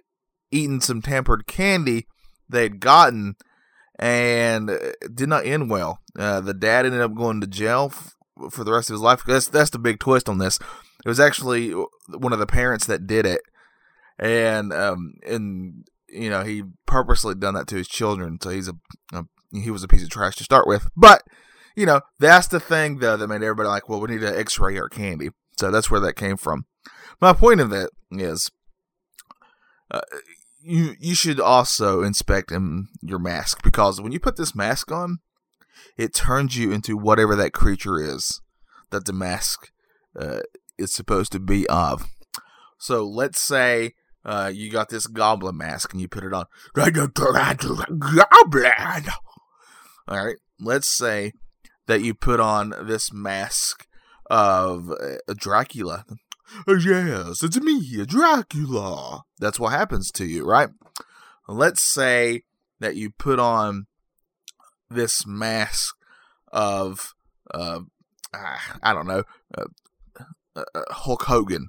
eaten 0.50 0.80
some 0.80 1.02
tampered 1.02 1.46
candy 1.46 2.06
they'd 2.48 2.80
gotten, 2.80 3.36
and 3.98 4.70
did 5.14 5.28
not 5.28 5.46
end 5.46 5.70
well. 5.70 6.00
Uh, 6.18 6.40
the 6.40 6.54
dad 6.54 6.86
ended 6.86 7.00
up 7.00 7.14
going 7.14 7.40
to 7.40 7.46
jail 7.46 7.92
f- 7.92 8.14
for 8.50 8.64
the 8.64 8.72
rest 8.72 8.90
of 8.90 8.94
his 8.94 9.02
life. 9.02 9.22
That's 9.26 9.48
that's 9.48 9.70
the 9.70 9.78
big 9.78 9.98
twist 9.98 10.28
on 10.28 10.38
this. 10.38 10.58
It 11.04 11.08
was 11.08 11.20
actually 11.20 11.70
one 11.70 12.32
of 12.32 12.38
the 12.38 12.46
parents 12.46 12.86
that 12.86 13.06
did 13.06 13.26
it, 13.26 13.40
and 14.18 14.72
um, 14.72 15.14
and 15.26 15.84
you 16.08 16.30
know 16.30 16.42
he 16.42 16.62
purposely 16.86 17.34
done 17.34 17.54
that 17.54 17.66
to 17.68 17.76
his 17.76 17.88
children. 17.88 18.38
So 18.42 18.50
he's 18.50 18.68
a, 18.68 18.74
a 19.12 19.24
he 19.52 19.70
was 19.70 19.82
a 19.82 19.88
piece 19.88 20.02
of 20.02 20.10
trash 20.10 20.36
to 20.36 20.44
start 20.44 20.66
with, 20.66 20.88
but 20.96 21.22
you 21.78 21.86
know, 21.86 22.00
that's 22.18 22.48
the 22.48 22.58
thing 22.58 22.98
though 22.98 23.16
that 23.16 23.28
made 23.28 23.42
everybody 23.42 23.68
like, 23.68 23.88
well, 23.88 24.00
we 24.00 24.08
need 24.08 24.22
to 24.22 24.38
X-ray 24.38 24.76
our 24.76 24.88
candy. 24.88 25.30
So 25.58 25.70
that's 25.70 25.88
where 25.88 26.00
that 26.00 26.14
came 26.14 26.36
from. 26.36 26.66
My 27.20 27.32
point 27.32 27.60
of 27.60 27.72
it 27.72 27.90
is, 28.10 28.50
uh, 29.88 30.00
you 30.60 30.94
you 30.98 31.14
should 31.14 31.40
also 31.40 32.02
inspect 32.02 32.52
um, 32.52 32.88
your 33.02 33.18
mask 33.18 33.62
because 33.62 34.00
when 34.00 34.12
you 34.12 34.20
put 34.20 34.36
this 34.36 34.54
mask 34.54 34.90
on, 34.92 35.18
it 35.96 36.14
turns 36.14 36.56
you 36.56 36.72
into 36.72 36.96
whatever 36.96 37.34
that 37.36 37.52
creature 37.52 37.98
is 38.00 38.40
that 38.90 39.04
the 39.04 39.12
mask 39.12 39.70
uh, 40.18 40.40
is 40.78 40.92
supposed 40.92 41.32
to 41.32 41.40
be 41.40 41.66
of. 41.68 42.08
So 42.78 43.04
let's 43.04 43.40
say 43.40 43.94
uh, 44.24 44.50
you 44.54 44.70
got 44.70 44.88
this 44.88 45.06
goblin 45.06 45.56
mask 45.56 45.92
and 45.92 46.00
you 46.00 46.08
put 46.08 46.24
it 46.24 46.32
on. 46.32 46.46
Goblin. 47.88 49.04
All 50.08 50.24
right. 50.24 50.36
Let's 50.60 50.88
say 50.88 51.32
that 51.86 52.02
you 52.02 52.14
put 52.14 52.40
on 52.40 52.74
this 52.82 53.12
mask 53.12 53.86
of 54.30 54.90
uh, 54.90 55.34
Dracula. 55.36 56.04
Yes, 56.66 57.42
it's 57.42 57.60
me, 57.60 58.04
Dracula. 58.06 59.22
That's 59.38 59.60
what 59.60 59.72
happens 59.72 60.10
to 60.12 60.24
you, 60.24 60.44
right? 60.44 60.70
Let's 61.46 61.82
say 61.82 62.42
that 62.80 62.96
you 62.96 63.10
put 63.10 63.38
on 63.38 63.86
this 64.90 65.26
mask 65.26 65.96
of, 66.52 67.14
uh, 67.52 67.80
I 68.34 68.92
don't 68.92 69.06
know, 69.06 69.24
uh, 69.56 69.64
uh, 70.56 70.64
Hulk 70.90 71.22
Hogan. 71.24 71.68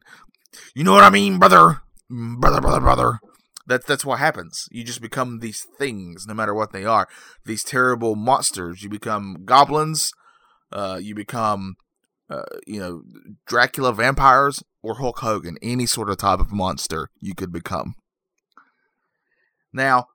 You 0.73 0.83
know 0.83 0.93
what 0.93 1.03
I 1.03 1.09
mean, 1.09 1.39
brother? 1.39 1.81
Brother, 2.09 2.61
brother, 2.61 2.79
brother. 2.79 3.19
That's 3.67 3.85
that's 3.85 4.03
what 4.03 4.17
happens. 4.17 4.67
You 4.71 4.83
just 4.83 5.01
become 5.01 5.39
these 5.39 5.67
things, 5.77 6.25
no 6.25 6.33
matter 6.33 6.55
what 6.55 6.71
they 6.71 6.85
are. 6.85 7.07
These 7.45 7.63
terrible 7.63 8.15
monsters. 8.15 8.81
You 8.81 8.89
become 8.89 9.43
goblins. 9.45 10.11
Uh, 10.71 10.99
you 11.01 11.13
become, 11.13 11.75
uh, 12.29 12.43
you 12.65 12.79
know, 12.79 13.03
Dracula, 13.45 13.93
vampires, 13.93 14.63
or 14.81 14.95
Hulk 14.95 15.19
Hogan. 15.19 15.57
Any 15.61 15.85
sort 15.85 16.09
of 16.09 16.17
type 16.17 16.39
of 16.39 16.51
monster 16.51 17.09
you 17.19 17.35
could 17.35 17.51
become. 17.51 17.95
Now, 19.71 20.07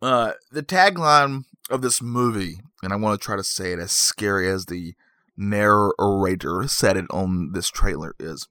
uh, 0.00 0.32
the 0.50 0.62
tagline 0.62 1.44
of 1.70 1.82
this 1.82 2.00
movie, 2.00 2.60
and 2.82 2.92
I 2.92 2.96
want 2.96 3.20
to 3.20 3.24
try 3.24 3.36
to 3.36 3.44
say 3.44 3.72
it 3.72 3.78
as 3.78 3.92
scary 3.92 4.48
as 4.48 4.66
the 4.66 4.94
narrator 5.36 6.64
said 6.68 6.96
it 6.96 7.06
on 7.10 7.52
this 7.52 7.68
trailer, 7.68 8.14
is 8.18 8.48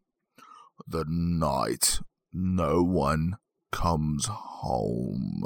the 0.87 1.05
night 1.07 1.99
no 2.33 2.83
one 2.83 3.37
comes 3.71 4.27
home. 4.27 5.43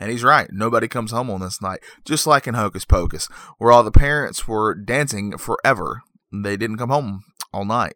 And 0.00 0.12
he's 0.12 0.22
right. 0.22 0.48
Nobody 0.52 0.86
comes 0.86 1.10
home 1.10 1.28
on 1.28 1.40
this 1.40 1.60
night. 1.60 1.80
Just 2.04 2.26
like 2.26 2.46
in 2.46 2.54
Hocus 2.54 2.84
Pocus, 2.84 3.26
where 3.58 3.72
all 3.72 3.82
the 3.82 3.90
parents 3.90 4.46
were 4.46 4.74
dancing 4.74 5.36
forever. 5.36 6.02
They 6.32 6.56
didn't 6.56 6.76
come 6.76 6.90
home 6.90 7.24
all 7.52 7.64
night. 7.64 7.94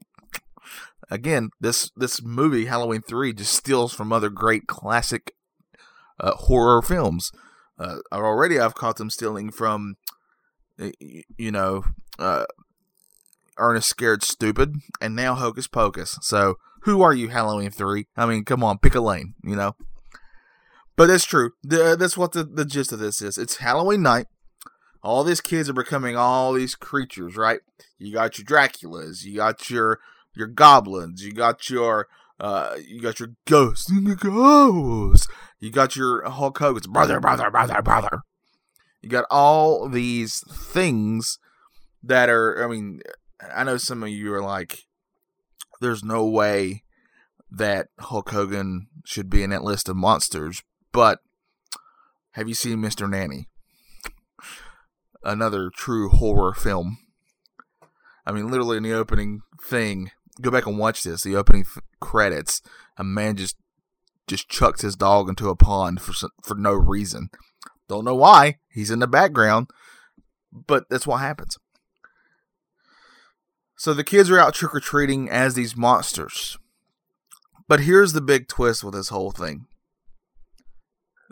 Again, 1.11 1.50
this 1.61 1.90
this 1.97 2.23
movie 2.23 2.66
Halloween 2.66 3.02
3 3.02 3.35
just 3.35 3.54
steals 3.54 3.92
from 3.92 4.12
other 4.12 4.30
great 4.30 4.66
classic 4.66 5.35
uh, 6.18 6.35
horror 6.35 6.80
films. 6.80 7.30
Uh, 7.78 7.99
already 8.12 8.59
I've 8.59 8.75
caught 8.75 8.97
them 8.97 9.11
stealing 9.11 9.50
from 9.50 9.97
you 11.37 11.50
know, 11.50 11.85
uh, 12.18 12.44
Ernest 13.59 13.88
Scared 13.88 14.23
Stupid 14.23 14.76
and 15.00 15.14
now 15.14 15.35
Hocus 15.35 15.66
Pocus. 15.66 16.18
So 16.23 16.59
who 16.82 17.02
are 17.02 17.14
you, 17.14 17.28
Halloween 17.28 17.71
3? 17.71 18.06
I 18.16 18.26
mean, 18.26 18.44
come 18.44 18.64
on, 18.64 18.78
pick 18.78 18.94
a 18.94 19.00
lane, 19.00 19.35
you 19.44 19.56
know? 19.56 19.76
But 20.97 21.06
that's 21.06 21.25
true. 21.25 21.52
The, 21.62 21.97
that's 21.99 22.16
what 22.16 22.32
the, 22.32 22.44
the 22.44 22.64
gist 22.64 22.92
of 22.92 22.99
this 22.99 23.23
is. 23.23 23.38
It's 23.38 23.59
Halloween 23.59 24.02
night. 24.02 24.26
All 25.02 25.25
these 25.25 25.40
kids 25.40 25.68
are 25.68 25.75
becoming 25.75 26.16
all 26.16 26.52
these 26.52 26.75
creatures, 26.75 27.37
right? 27.37 27.61
You 27.99 28.12
got 28.12 28.38
your 28.38 28.47
Draculas, 28.47 29.25
you 29.25 29.37
got 29.37 29.68
your 29.71 29.99
your 30.35 30.47
goblins, 30.47 31.25
you 31.25 31.32
got 31.32 31.68
your 31.68 32.09
uh, 32.42 32.76
you 32.85 33.00
got 33.00 33.21
your 33.21 33.30
ghosts 33.47 33.87
the 33.87 34.16
ghosts. 34.16 35.28
You 35.61 35.71
got 35.71 35.94
your 35.94 36.28
Hulk 36.28 36.59
Hogan's 36.59 36.88
brother, 36.88 37.21
brother, 37.21 37.50
brother, 37.50 37.80
brother. 37.82 38.23
You 39.00 39.09
got 39.09 39.26
all 39.30 39.88
these 39.88 40.42
things 40.50 41.38
that 42.02 42.28
are. 42.28 42.64
I 42.64 42.66
mean, 42.66 43.00
I 43.54 43.62
know 43.62 43.76
some 43.76 44.02
of 44.02 44.09
you 44.09 44.35
are 44.35 44.42
like, 44.42 44.87
there's 45.80 46.02
no 46.02 46.25
way 46.26 46.82
that 47.49 47.88
Hulk 48.00 48.30
Hogan 48.30 48.88
should 49.04 49.30
be 49.30 49.44
in 49.44 49.50
that 49.50 49.62
list 49.62 49.88
of 49.88 49.94
monsters. 49.94 50.64
But 50.90 51.21
have 52.32 52.49
you 52.49 52.54
seen 52.54 52.78
Mr. 52.78 53.09
Nanny? 53.09 53.49
Another 55.25 55.71
true 55.75 56.09
horror 56.09 56.52
film. 56.52 56.99
I 58.26 58.33
mean, 58.33 58.50
literally 58.50 58.76
in 58.76 58.83
the 58.83 58.93
opening 58.93 59.43
thing, 59.61 60.11
go 60.41 60.50
back 60.50 60.67
and 60.67 60.79
watch 60.79 61.02
this. 61.02 61.23
The 61.23 61.37
opening 61.37 61.62
f- 61.62 61.83
credits, 62.00 62.62
a 62.97 63.05
man 63.05 63.37
just 63.37 63.57
just 64.26 64.49
chucks 64.49 64.83
his 64.83 64.97
dog 64.97 65.29
into 65.29 65.49
a 65.49 65.57
pond 65.57 66.00
for 66.00 66.12
for 66.43 66.55
no 66.55 66.73
reason. 66.73 67.31
Don't 67.88 68.05
know 68.05 68.14
why. 68.14 68.59
He's 68.69 68.91
in 68.91 69.00
the 69.00 69.07
background, 69.07 69.69
but 70.52 70.88
that's 70.88 71.07
what 71.07 71.19
happens. 71.19 71.59
So 73.76 73.93
the 73.93 74.05
kids 74.05 74.31
are 74.31 74.38
out 74.38 74.55
trick 74.55 74.75
or 74.75 74.81
treating 74.81 75.29
as 75.29 75.55
these 75.55 75.76
monsters. 75.76 76.57
But 77.69 77.81
here's 77.81 78.12
the 78.12 78.21
big 78.21 78.49
twist 78.49 78.85
with 78.85 78.95
this 78.95 79.09
whole 79.09 79.33
thing. 79.33 79.67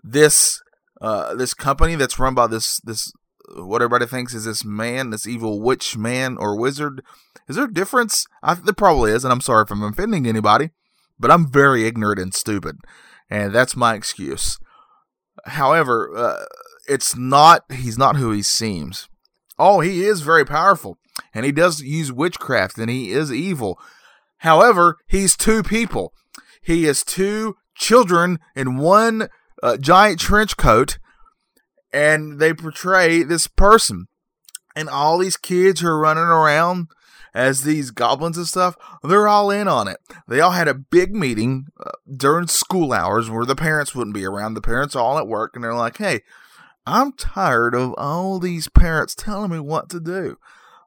This 0.03 0.61
uh, 1.01 1.35
this 1.35 1.55
company 1.55 1.95
that's 1.95 2.19
run 2.19 2.35
by 2.35 2.47
this 2.47 2.81
this 2.81 3.13
what 3.57 3.83
everybody 3.83 4.07
thinks 4.07 4.35
is 4.35 4.45
this 4.45 4.65
man, 4.65 5.11
this 5.11 5.27
evil 5.27 5.61
witch 5.61 5.97
man 5.97 6.37
or 6.39 6.57
wizard. 6.57 7.03
Is 7.49 7.57
there 7.57 7.67
a 7.67 7.73
difference? 7.73 8.27
I, 8.43 8.55
there 8.55 8.75
probably 8.75 9.13
is, 9.13 9.25
and 9.25 9.33
I'm 9.33 9.41
sorry 9.41 9.65
if 9.65 9.71
I'm 9.71 9.83
offending 9.83 10.27
anybody, 10.27 10.71
but 11.19 11.31
I'm 11.31 11.51
very 11.51 11.87
ignorant 11.87 12.21
and 12.21 12.35
stupid, 12.35 12.79
and 13.29 13.53
that's 13.53 13.77
my 13.77 13.95
excuse. 13.95 14.59
However, 15.47 16.11
uh, 16.15 16.45
it's 16.89 17.17
not. 17.17 17.65
He's 17.73 17.99
not 17.99 18.17
who 18.17 18.31
he 18.33 18.43
seems. 18.43 19.09
Oh, 19.59 19.81
he 19.81 20.05
is 20.05 20.23
very 20.23 20.45
powerful 20.45 20.99
and 21.35 21.45
he 21.45 21.53
does 21.53 21.83
use 21.83 22.13
witchcraft 22.13 22.79
and 22.79 22.91
he 22.91 23.13
is 23.13 23.33
evil. 23.33 23.79
However, 24.39 24.97
he's 25.07 25.37
two 25.37 25.63
people. 25.63 26.13
He 26.63 26.87
is 26.87 27.05
two 27.05 27.57
children 27.75 28.39
in 28.55 28.79
one 28.79 29.29
uh, 29.63 29.77
giant 29.77 30.19
trench 30.19 30.57
coat, 30.57 30.99
and 31.93 32.39
they 32.39 32.55
portray 32.55 33.23
this 33.23 33.47
person. 33.47 34.07
And 34.77 34.89
all 34.89 35.19
these 35.19 35.37
kids 35.37 35.81
who 35.81 35.89
are 35.89 35.99
running 35.99 36.25
around 36.25 36.89
as 37.35 37.63
these 37.63 37.91
goblins 37.91 38.37
and 38.37 38.47
stuff, 38.47 38.77
they're 39.03 39.29
all 39.29 39.51
in 39.51 39.69
on 39.69 39.89
it. 39.89 39.99
They 40.29 40.41
all 40.41 40.53
had 40.53 40.69
a 40.69 40.75
big 40.75 41.15
meeting 41.15 41.67
uh, 41.79 41.91
during 42.17 42.47
school 42.47 42.93
hours 42.93 43.29
where 43.29 43.45
the 43.45 43.57
parents 43.57 43.95
wouldn't 43.95 44.15
be 44.15 44.25
around. 44.25 44.55
The 44.55 44.61
parents 44.61 44.97
all 44.97 45.19
at 45.19 45.29
work, 45.29 45.53
and 45.55 45.65
they're 45.65 45.75
like, 45.75 45.99
hey, 45.99 46.21
I'm 46.87 47.13
tired 47.13 47.75
of 47.75 47.95
all 47.99 48.39
these 48.39 48.69
parents 48.69 49.15
telling 49.15 49.51
me 49.51 49.61
what 49.61 49.89
to 49.91 50.01
do. 50.01 50.39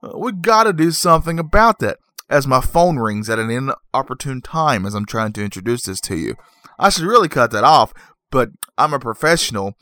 Uh, 0.01 0.17
we 0.17 0.31
got 0.31 0.63
to 0.63 0.73
do 0.73 0.91
something 0.91 1.39
about 1.39 1.79
that. 1.79 1.97
As 2.29 2.47
my 2.47 2.61
phone 2.61 2.97
rings 2.97 3.29
at 3.29 3.37
an 3.37 3.51
inopportune 3.51 4.41
time 4.41 4.85
as 4.85 4.95
I'm 4.95 5.05
trying 5.05 5.33
to 5.33 5.43
introduce 5.43 5.83
this 5.83 5.99
to 6.01 6.15
you. 6.15 6.35
I 6.79 6.89
should 6.89 7.03
really 7.03 7.29
cut 7.29 7.51
that 7.51 7.63
off, 7.63 7.93
but 8.31 8.49
I'm 8.77 8.93
a 8.93 8.99
professional 8.99 9.75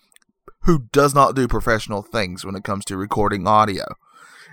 who 0.64 0.88
does 0.92 1.14
not 1.14 1.36
do 1.36 1.48
professional 1.48 2.02
things 2.02 2.46
when 2.46 2.56
it 2.56 2.64
comes 2.64 2.86
to 2.86 2.98
recording 2.98 3.48
audio. 3.48 3.84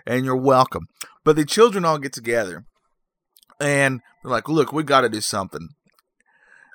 and 0.06 0.24
you're 0.24 0.36
welcome. 0.36 0.88
But 1.22 1.36
the 1.36 1.44
children 1.44 1.84
all 1.84 1.98
get 1.98 2.14
together, 2.14 2.64
and 3.60 4.00
they're 4.22 4.32
like, 4.32 4.48
"Look, 4.48 4.72
we 4.72 4.82
got 4.82 5.02
to 5.02 5.08
do 5.10 5.20
something." 5.20 5.68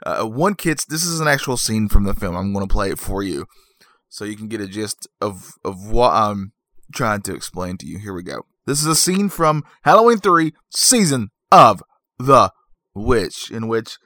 Uh, 0.06 0.26
one 0.26 0.54
kid's. 0.54 0.86
This 0.86 1.06
is 1.06 1.20
an 1.20 1.28
actual 1.28 1.58
scene 1.58 1.88
from 1.90 2.04
the 2.04 2.14
film. 2.14 2.36
I'm 2.36 2.54
going 2.54 2.68
to 2.68 2.72
play 2.72 2.92
it 2.92 3.00
for 3.00 3.24
you, 3.24 3.46
so 4.08 4.26
you 4.26 4.36
can 4.36 4.50
get 4.50 4.62
a 4.62 4.68
gist 4.68 5.08
of 5.20 5.54
of 5.64 5.90
what 5.90 6.12
I'm 6.12 6.52
trying 6.94 7.22
to 7.24 7.34
explain 7.34 7.78
to 7.78 7.88
you. 7.88 7.98
Here 7.98 8.14
we 8.14 8.22
go. 8.22 8.44
This 8.66 8.82
is 8.82 8.88
a 8.88 8.96
scene 8.96 9.30
from 9.30 9.64
Halloween 9.84 10.20
3, 10.20 10.54
season 10.70 11.30
of 11.52 11.82
The 12.20 12.52
Witch, 12.94 13.50
in 13.52 13.68
which 13.68 13.98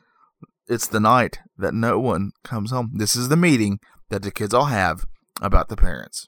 it's 0.67 0.87
the 0.87 0.99
night 0.99 1.39
that 1.57 1.73
no 1.73 1.99
one 1.99 2.31
comes 2.43 2.71
home. 2.71 2.93
This 2.95 3.15
is 3.15 3.29
the 3.29 3.35
meeting 3.35 3.79
that 4.09 4.21
the 4.21 4.31
kids 4.31 4.53
all 4.53 4.65
have 4.65 5.05
about 5.41 5.69
the 5.69 5.75
parents. 5.75 6.27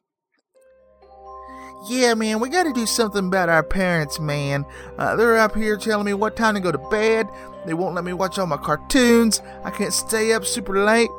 Yeah, 1.87 2.13
man, 2.13 2.41
we 2.41 2.49
got 2.49 2.63
to 2.63 2.73
do 2.73 2.85
something 2.85 3.27
about 3.27 3.47
our 3.47 3.63
parents, 3.63 4.19
man. 4.19 4.65
Uh, 4.97 5.15
they're 5.15 5.37
up 5.37 5.55
here 5.55 5.77
telling 5.77 6.05
me 6.05 6.13
what 6.13 6.35
time 6.35 6.55
to 6.55 6.59
go 6.59 6.71
to 6.73 6.77
bed. 6.77 7.25
They 7.65 7.73
won't 7.73 7.95
let 7.95 8.03
me 8.03 8.11
watch 8.11 8.37
all 8.37 8.47
my 8.47 8.57
cartoons. 8.57 9.41
I 9.63 9.71
can't 9.71 9.93
stay 9.93 10.33
up 10.33 10.45
super 10.45 10.83
late. 10.83 11.09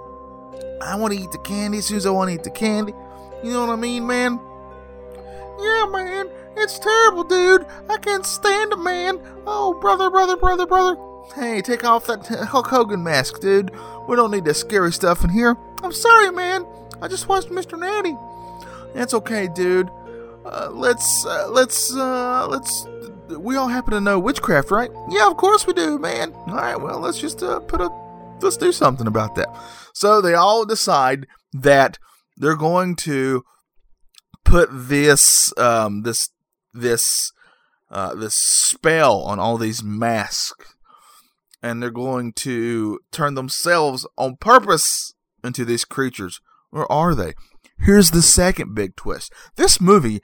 I 0.82 0.96
want 0.96 1.14
to 1.14 1.20
eat 1.20 1.30
the 1.32 1.38
candy 1.38 1.78
as 1.78 1.86
soon 1.86 1.96
as 1.96 2.06
I 2.06 2.10
want 2.10 2.28
to 2.28 2.34
eat 2.34 2.42
the 2.42 2.50
candy. 2.50 2.92
You 3.42 3.52
know 3.52 3.66
what 3.66 3.72
I 3.72 3.76
mean, 3.76 4.06
man? 4.06 4.38
Yeah, 5.60 5.86
man, 5.90 6.30
it's 6.56 6.78
terrible, 6.78 7.24
dude. 7.24 7.66
I 7.88 7.96
can't 7.98 8.26
stand 8.26 8.72
a 8.72 8.76
man. 8.76 9.20
Oh, 9.46 9.78
brother, 9.80 10.10
brother, 10.10 10.36
brother, 10.36 10.66
brother. 10.66 10.96
Hey, 11.34 11.62
take 11.62 11.84
off 11.84 12.06
that 12.06 12.26
Hulk 12.26 12.66
Hogan 12.66 13.02
mask, 13.02 13.40
dude. 13.40 13.70
We 14.08 14.16
don't 14.16 14.30
need 14.30 14.44
that 14.44 14.54
scary 14.54 14.92
stuff 14.92 15.22
in 15.24 15.30
here. 15.30 15.56
I'm 15.82 15.92
sorry, 15.92 16.30
man. 16.30 16.66
I 17.02 17.08
just 17.08 17.28
watched 17.28 17.48
Mr. 17.48 17.78
Nanny. 17.78 18.16
That's 18.94 19.14
okay, 19.14 19.48
dude. 19.48 19.88
Uh, 20.44 20.70
let's 20.72 21.24
uh, 21.26 21.48
let's 21.50 21.94
uh, 21.94 22.46
let's. 22.48 22.86
We 23.28 23.56
all 23.56 23.68
happen 23.68 23.92
to 23.92 24.00
know 24.00 24.18
witchcraft, 24.18 24.70
right? 24.70 24.90
Yeah, 25.08 25.28
of 25.30 25.36
course 25.36 25.66
we 25.66 25.72
do, 25.72 25.98
man. 25.98 26.32
All 26.32 26.54
right, 26.54 26.76
well, 26.80 26.98
let's 26.98 27.18
just 27.18 27.42
uh, 27.42 27.60
put 27.60 27.80
a 27.80 27.88
let's 28.40 28.56
do 28.56 28.72
something 28.72 29.06
about 29.06 29.34
that. 29.36 29.48
So 29.94 30.20
they 30.20 30.34
all 30.34 30.64
decide 30.64 31.26
that 31.52 31.98
they're 32.36 32.56
going 32.56 32.96
to 32.96 33.44
put 34.44 34.68
this 34.72 35.56
um, 35.58 36.02
this 36.02 36.30
this 36.74 37.32
uh, 37.90 38.14
this 38.14 38.34
spell 38.34 39.22
on 39.22 39.38
all 39.38 39.58
these 39.58 39.82
masks, 39.82 40.74
and 41.62 41.82
they're 41.82 41.90
going 41.90 42.32
to 42.34 43.00
turn 43.12 43.34
themselves 43.34 44.06
on 44.16 44.36
purpose 44.36 45.14
into 45.44 45.64
these 45.64 45.84
creatures. 45.84 46.40
Or 46.72 46.90
are 46.90 47.14
they? 47.14 47.34
Here's 47.78 48.10
the 48.10 48.22
second 48.22 48.74
big 48.74 48.96
twist. 48.96 49.32
This 49.56 49.80
movie 49.80 50.20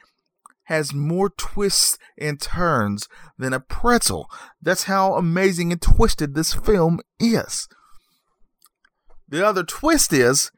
has 0.65 0.93
more 0.93 1.31
twists 1.31 1.97
and 2.19 2.41
turns 2.41 3.09
than 3.39 3.53
a 3.53 3.61
pretzel. 3.61 4.29
That's 4.61 4.85
how 4.85 5.15
amazing 5.15 5.73
and 5.73 5.81
twisted 5.81 6.35
this 6.35 6.55
film 6.55 7.01
is. 7.19 7.69
The 9.29 9.47
other 9.47 9.65
twist 9.65 10.13
is 10.13 10.51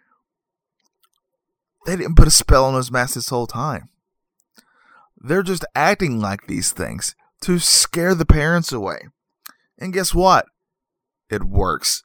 they 1.87 1.97
didn't 1.97 2.17
put 2.17 2.29
a 2.29 2.31
spell 2.31 2.65
on 2.65 2.75
those 2.75 2.91
masks 2.91 3.15
this 3.15 3.29
whole 3.29 3.47
time. 3.47 3.89
They're 5.17 5.43
just 5.43 5.65
acting 5.75 6.21
like 6.21 6.47
these 6.47 6.73
things 6.73 7.15
to 7.43 7.59
scare 7.59 8.15
the 8.15 8.27
parents 8.27 8.73
away. 8.73 9.09
And 9.79 9.93
guess 9.93 10.15
what? 10.15 10.47
It 11.31 11.45
works. 11.45 12.03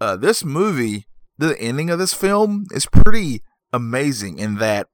Uh, 0.00 0.16
this 0.16 0.44
movie, 0.44 1.06
the 1.38 1.58
ending 1.60 1.88
of 1.88 1.98
this 1.98 2.12
film 2.12 2.66
is 2.72 2.86
pretty 2.86 3.42
amazing 3.72 4.38
in 4.38 4.56
that 4.56 4.88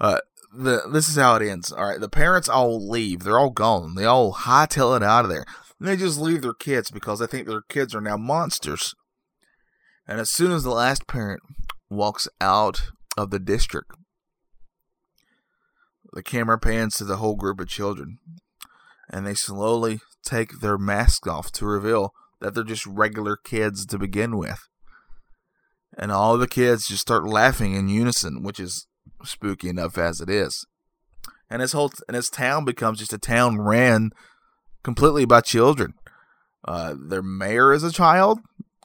uh, 0.00 0.18
the 0.54 0.82
this 0.90 1.08
is 1.08 1.16
how 1.16 1.36
it 1.36 1.48
ends. 1.48 1.72
All 1.72 1.86
right, 1.86 2.00
the 2.00 2.08
parents 2.08 2.48
all 2.48 2.88
leave. 2.88 3.20
They're 3.20 3.38
all 3.38 3.50
gone. 3.50 3.94
They 3.94 4.04
all 4.04 4.32
hightail 4.34 4.96
it 4.96 5.02
out 5.02 5.24
of 5.24 5.30
there. 5.30 5.44
And 5.78 5.88
they 5.88 5.96
just 5.96 6.20
leave 6.20 6.42
their 6.42 6.54
kids 6.54 6.90
because 6.90 7.18
they 7.18 7.26
think 7.26 7.46
their 7.46 7.62
kids 7.62 7.94
are 7.94 8.00
now 8.00 8.16
monsters. 8.16 8.94
And 10.06 10.20
as 10.20 10.30
soon 10.30 10.52
as 10.52 10.62
the 10.62 10.70
last 10.70 11.06
parent 11.06 11.40
walks 11.90 12.28
out 12.40 12.90
of 13.16 13.30
the 13.30 13.38
district, 13.38 13.92
the 16.12 16.22
camera 16.22 16.58
pans 16.58 16.96
to 16.96 17.04
the 17.04 17.16
whole 17.16 17.36
group 17.36 17.60
of 17.60 17.68
children, 17.68 18.18
and 19.10 19.26
they 19.26 19.34
slowly 19.34 20.00
take 20.24 20.60
their 20.60 20.78
masks 20.78 21.26
off 21.26 21.50
to 21.52 21.66
reveal 21.66 22.12
that 22.40 22.54
they're 22.54 22.64
just 22.64 22.86
regular 22.86 23.36
kids 23.36 23.86
to 23.86 23.98
begin 23.98 24.36
with. 24.36 24.68
And 25.96 26.10
all 26.10 26.38
the 26.38 26.48
kids 26.48 26.88
just 26.88 27.02
start 27.02 27.26
laughing 27.26 27.74
in 27.74 27.88
unison, 27.88 28.42
which 28.42 28.58
is 28.58 28.86
spooky 29.24 29.68
enough 29.68 29.98
as 29.98 30.20
it 30.20 30.30
is. 30.30 30.66
And 31.50 31.60
his 31.60 31.72
whole 31.72 31.92
and 32.08 32.14
his 32.14 32.30
town 32.30 32.64
becomes 32.64 32.98
just 32.98 33.12
a 33.12 33.18
town 33.18 33.60
ran 33.60 34.10
completely 34.82 35.26
by 35.26 35.42
children. 35.42 35.94
Uh, 36.64 36.94
their 36.98 37.22
mayor 37.22 37.72
is 37.72 37.82
a 37.82 37.92
child. 37.92 38.40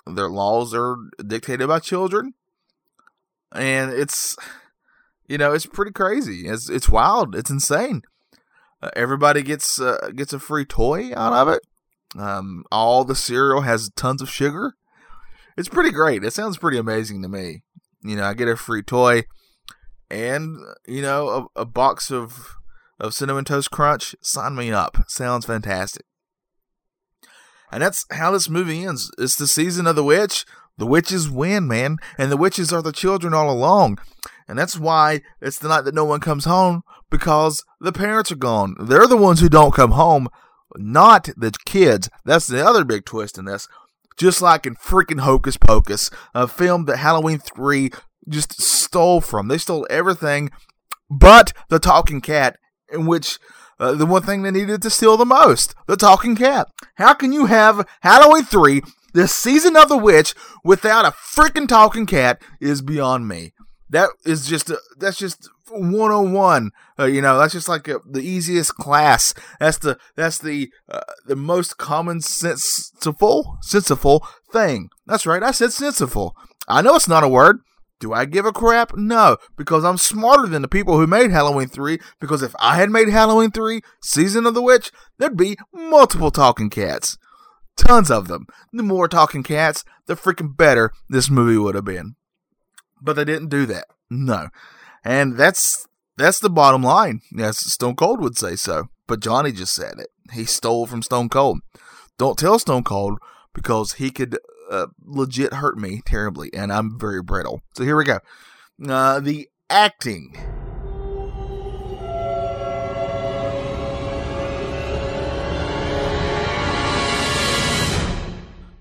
Their 0.05 0.27
laws 0.27 0.73
are 0.73 0.97
dictated 1.25 1.67
by 1.67 1.79
children, 1.79 2.33
and 3.53 3.91
it's 3.91 4.35
you 5.27 5.37
know 5.37 5.53
it's 5.53 5.65
pretty 5.65 5.91
crazy. 5.91 6.47
It's 6.47 6.69
it's 6.69 6.89
wild. 6.89 7.35
It's 7.35 7.49
insane. 7.49 8.01
Uh, 8.81 8.89
everybody 8.95 9.43
gets 9.43 9.79
uh, 9.79 10.09
gets 10.15 10.33
a 10.33 10.39
free 10.39 10.65
toy 10.65 11.11
out 11.15 11.33
of 11.33 11.47
it. 11.47 11.61
Um, 12.17 12.63
all 12.71 13.03
the 13.03 13.15
cereal 13.15 13.61
has 13.61 13.89
tons 13.95 14.21
of 14.21 14.29
sugar. 14.29 14.75
It's 15.57 15.69
pretty 15.69 15.91
great. 15.91 16.23
It 16.23 16.33
sounds 16.33 16.57
pretty 16.57 16.77
amazing 16.77 17.21
to 17.23 17.27
me. 17.27 17.63
You 18.03 18.15
know, 18.15 18.23
I 18.23 18.33
get 18.33 18.47
a 18.47 18.55
free 18.55 18.83
toy 18.83 19.23
and 20.09 20.57
you 20.87 21.01
know 21.01 21.49
a, 21.55 21.61
a 21.61 21.65
box 21.65 22.11
of 22.11 22.55
of 22.99 23.13
cinnamon 23.13 23.45
toast 23.45 23.71
crunch. 23.71 24.15
Sign 24.21 24.55
me 24.55 24.71
up. 24.71 24.97
Sounds 25.07 25.45
fantastic. 25.45 26.05
And 27.71 27.83
that's 27.83 28.05
how 28.11 28.31
this 28.31 28.49
movie 28.49 28.85
ends. 28.85 29.11
It's 29.17 29.35
the 29.35 29.47
season 29.47 29.87
of 29.87 29.95
the 29.95 30.03
witch. 30.03 30.45
The 30.77 30.85
witches 30.85 31.29
win, 31.29 31.67
man, 31.67 31.97
and 32.19 32.31
the 32.31 32.37
witches 32.37 32.71
are 32.71 32.83
the 32.83 32.91
children 32.91 33.33
all 33.33 33.49
along. 33.49 33.97
And 34.47 34.57
that's 34.57 34.77
why 34.77 35.21
it's 35.41 35.57
the 35.57 35.67
night 35.67 35.85
that 35.85 35.95
no 35.95 36.05
one 36.05 36.19
comes 36.19 36.45
home 36.45 36.83
because 37.09 37.63
the 37.81 37.91
parents 37.91 38.31
are 38.31 38.35
gone. 38.37 38.75
They're 38.79 39.07
the 39.07 39.17
ones 39.17 39.39
who 39.39 39.49
don't 39.49 39.73
come 39.73 39.91
home, 39.91 40.29
not 40.75 41.29
the 41.35 41.51
kids. 41.65 42.09
That's 42.25 42.47
the 42.47 42.65
other 42.65 42.83
big 42.85 43.05
twist 43.05 43.39
in 43.39 43.45
this. 43.45 43.67
Just 44.17 44.41
like 44.41 44.65
in 44.65 44.75
freaking 44.75 45.19
Hocus 45.19 45.58
Pocus, 45.58 46.10
a 46.34 46.47
film 46.47 46.86
that 46.86 46.97
Halloween 46.97 47.39
3 47.39 47.91
just 48.27 48.62
stole 48.62 49.21
from. 49.21 49.47
They 49.47 49.58
stole 49.58 49.88
everything 49.89 50.51
but 51.10 51.53
the 51.69 51.80
talking 51.80 52.21
cat, 52.21 52.58
in 52.91 53.06
which 53.06 53.39
uh, 53.80 53.93
the 53.93 54.06
one 54.06 54.23
thing 54.23 54.41
they 54.41 54.51
needed 54.51 54.82
to 54.82 54.89
steal 54.89 55.17
the 55.17 55.25
most 55.25 55.75
the 55.88 55.95
talking 55.95 56.36
cat. 56.36 56.67
How 56.95 57.13
can 57.13 57.32
you 57.32 57.45
have 57.45 57.88
Halloween 58.01 58.43
3, 58.43 58.82
the 59.13 59.27
season 59.27 59.75
of 59.75 59.89
the 59.89 59.97
witch, 59.97 60.34
without 60.63 61.06
a 61.06 61.12
freaking 61.12 61.67
talking 61.67 62.06
cat 62.06 62.41
is 62.60 62.82
beyond 62.82 63.27
me. 63.27 63.53
That 63.89 64.10
is 64.25 64.47
just, 64.47 64.69
a, 64.69 64.80
that's 64.97 65.17
just 65.17 65.49
101 65.69 66.71
uh, 66.99 67.06
you 67.06 67.21
know 67.21 67.38
that's 67.38 67.53
just 67.53 67.67
like 67.67 67.88
a, 67.88 67.99
the 68.10 68.21
easiest 68.21 68.75
class 68.75 69.34
that's 69.60 69.77
the 69.77 69.97
that's 70.15 70.38
the 70.38 70.69
uh, 70.89 71.01
the 71.25 71.36
most 71.36 71.77
common 71.77 72.21
sensible 72.21 73.58
sensible 73.62 74.25
thing 74.51 74.89
that's 75.06 75.25
right 75.25 75.43
i 75.43 75.51
said 75.51 75.71
sensible 75.71 76.36
i 76.67 76.82
know 76.82 76.95
it's 76.95 77.08
not 77.08 77.23
a 77.23 77.27
word 77.27 77.60
do 77.99 78.13
I 78.13 78.25
give 78.25 78.45
a 78.45 78.51
crap? 78.51 78.95
No, 78.95 79.38
because 79.56 79.84
I'm 79.84 79.97
smarter 79.97 80.47
than 80.47 80.62
the 80.62 80.67
people 80.67 80.97
who 80.99 81.08
made 81.08 81.32
Halloween 81.32 81.67
3. 81.67 81.99
Because 82.19 82.43
if 82.43 82.56
I 82.60 82.75
had 82.75 82.91
made 82.91 83.10
Halloween 83.10 83.49
3, 83.49 83.82
Season 84.01 84.45
of 84.45 84.53
the 84.53 84.62
Witch, 84.62 84.91
there'd 85.17 85.36
be 85.36 85.58
multiple 85.73 86.30
talking 86.30 86.69
cats. 86.69 87.17
Tons 87.75 88.12
of 88.12 88.27
them. 88.27 88.45
The 88.71 88.84
more 88.84 89.08
talking 89.08 89.43
cats, 89.43 89.84
the 90.06 90.15
freaking 90.15 90.56
better 90.56 90.91
this 91.10 91.30
movie 91.30 91.58
would 91.58 91.75
have 91.75 91.86
been. 91.86 92.15
But 93.01 93.15
they 93.15 93.25
didn't 93.25 93.49
do 93.49 93.65
that. 93.67 93.86
No. 94.10 94.49
And 95.07 95.37
that's 95.37 95.87
that's 96.17 96.39
the 96.39 96.49
bottom 96.49 96.83
line. 96.83 97.21
Yes, 97.31 97.59
Stone 97.59 97.95
Cold 97.95 98.19
would 98.19 98.37
say 98.37 98.57
so. 98.57 98.89
But 99.07 99.21
Johnny 99.21 99.53
just 99.53 99.73
said 99.73 99.99
it. 99.99 100.09
He 100.33 100.43
stole 100.43 100.85
from 100.85 101.01
Stone 101.01 101.29
Cold. 101.29 101.59
Don't 102.17 102.37
tell 102.37 102.59
Stone 102.59 102.83
Cold 102.83 103.17
because 103.53 103.93
he 103.93 104.11
could 104.11 104.37
uh, 104.69 104.87
legit 105.05 105.53
hurt 105.53 105.77
me 105.77 106.01
terribly, 106.05 106.49
and 106.53 106.73
I'm 106.73 106.99
very 106.99 107.23
brittle. 107.23 107.61
So 107.77 107.85
here 107.85 107.95
we 107.95 108.03
go. 108.03 108.19
Uh, 108.85 109.21
the 109.21 109.47
acting. 109.69 110.35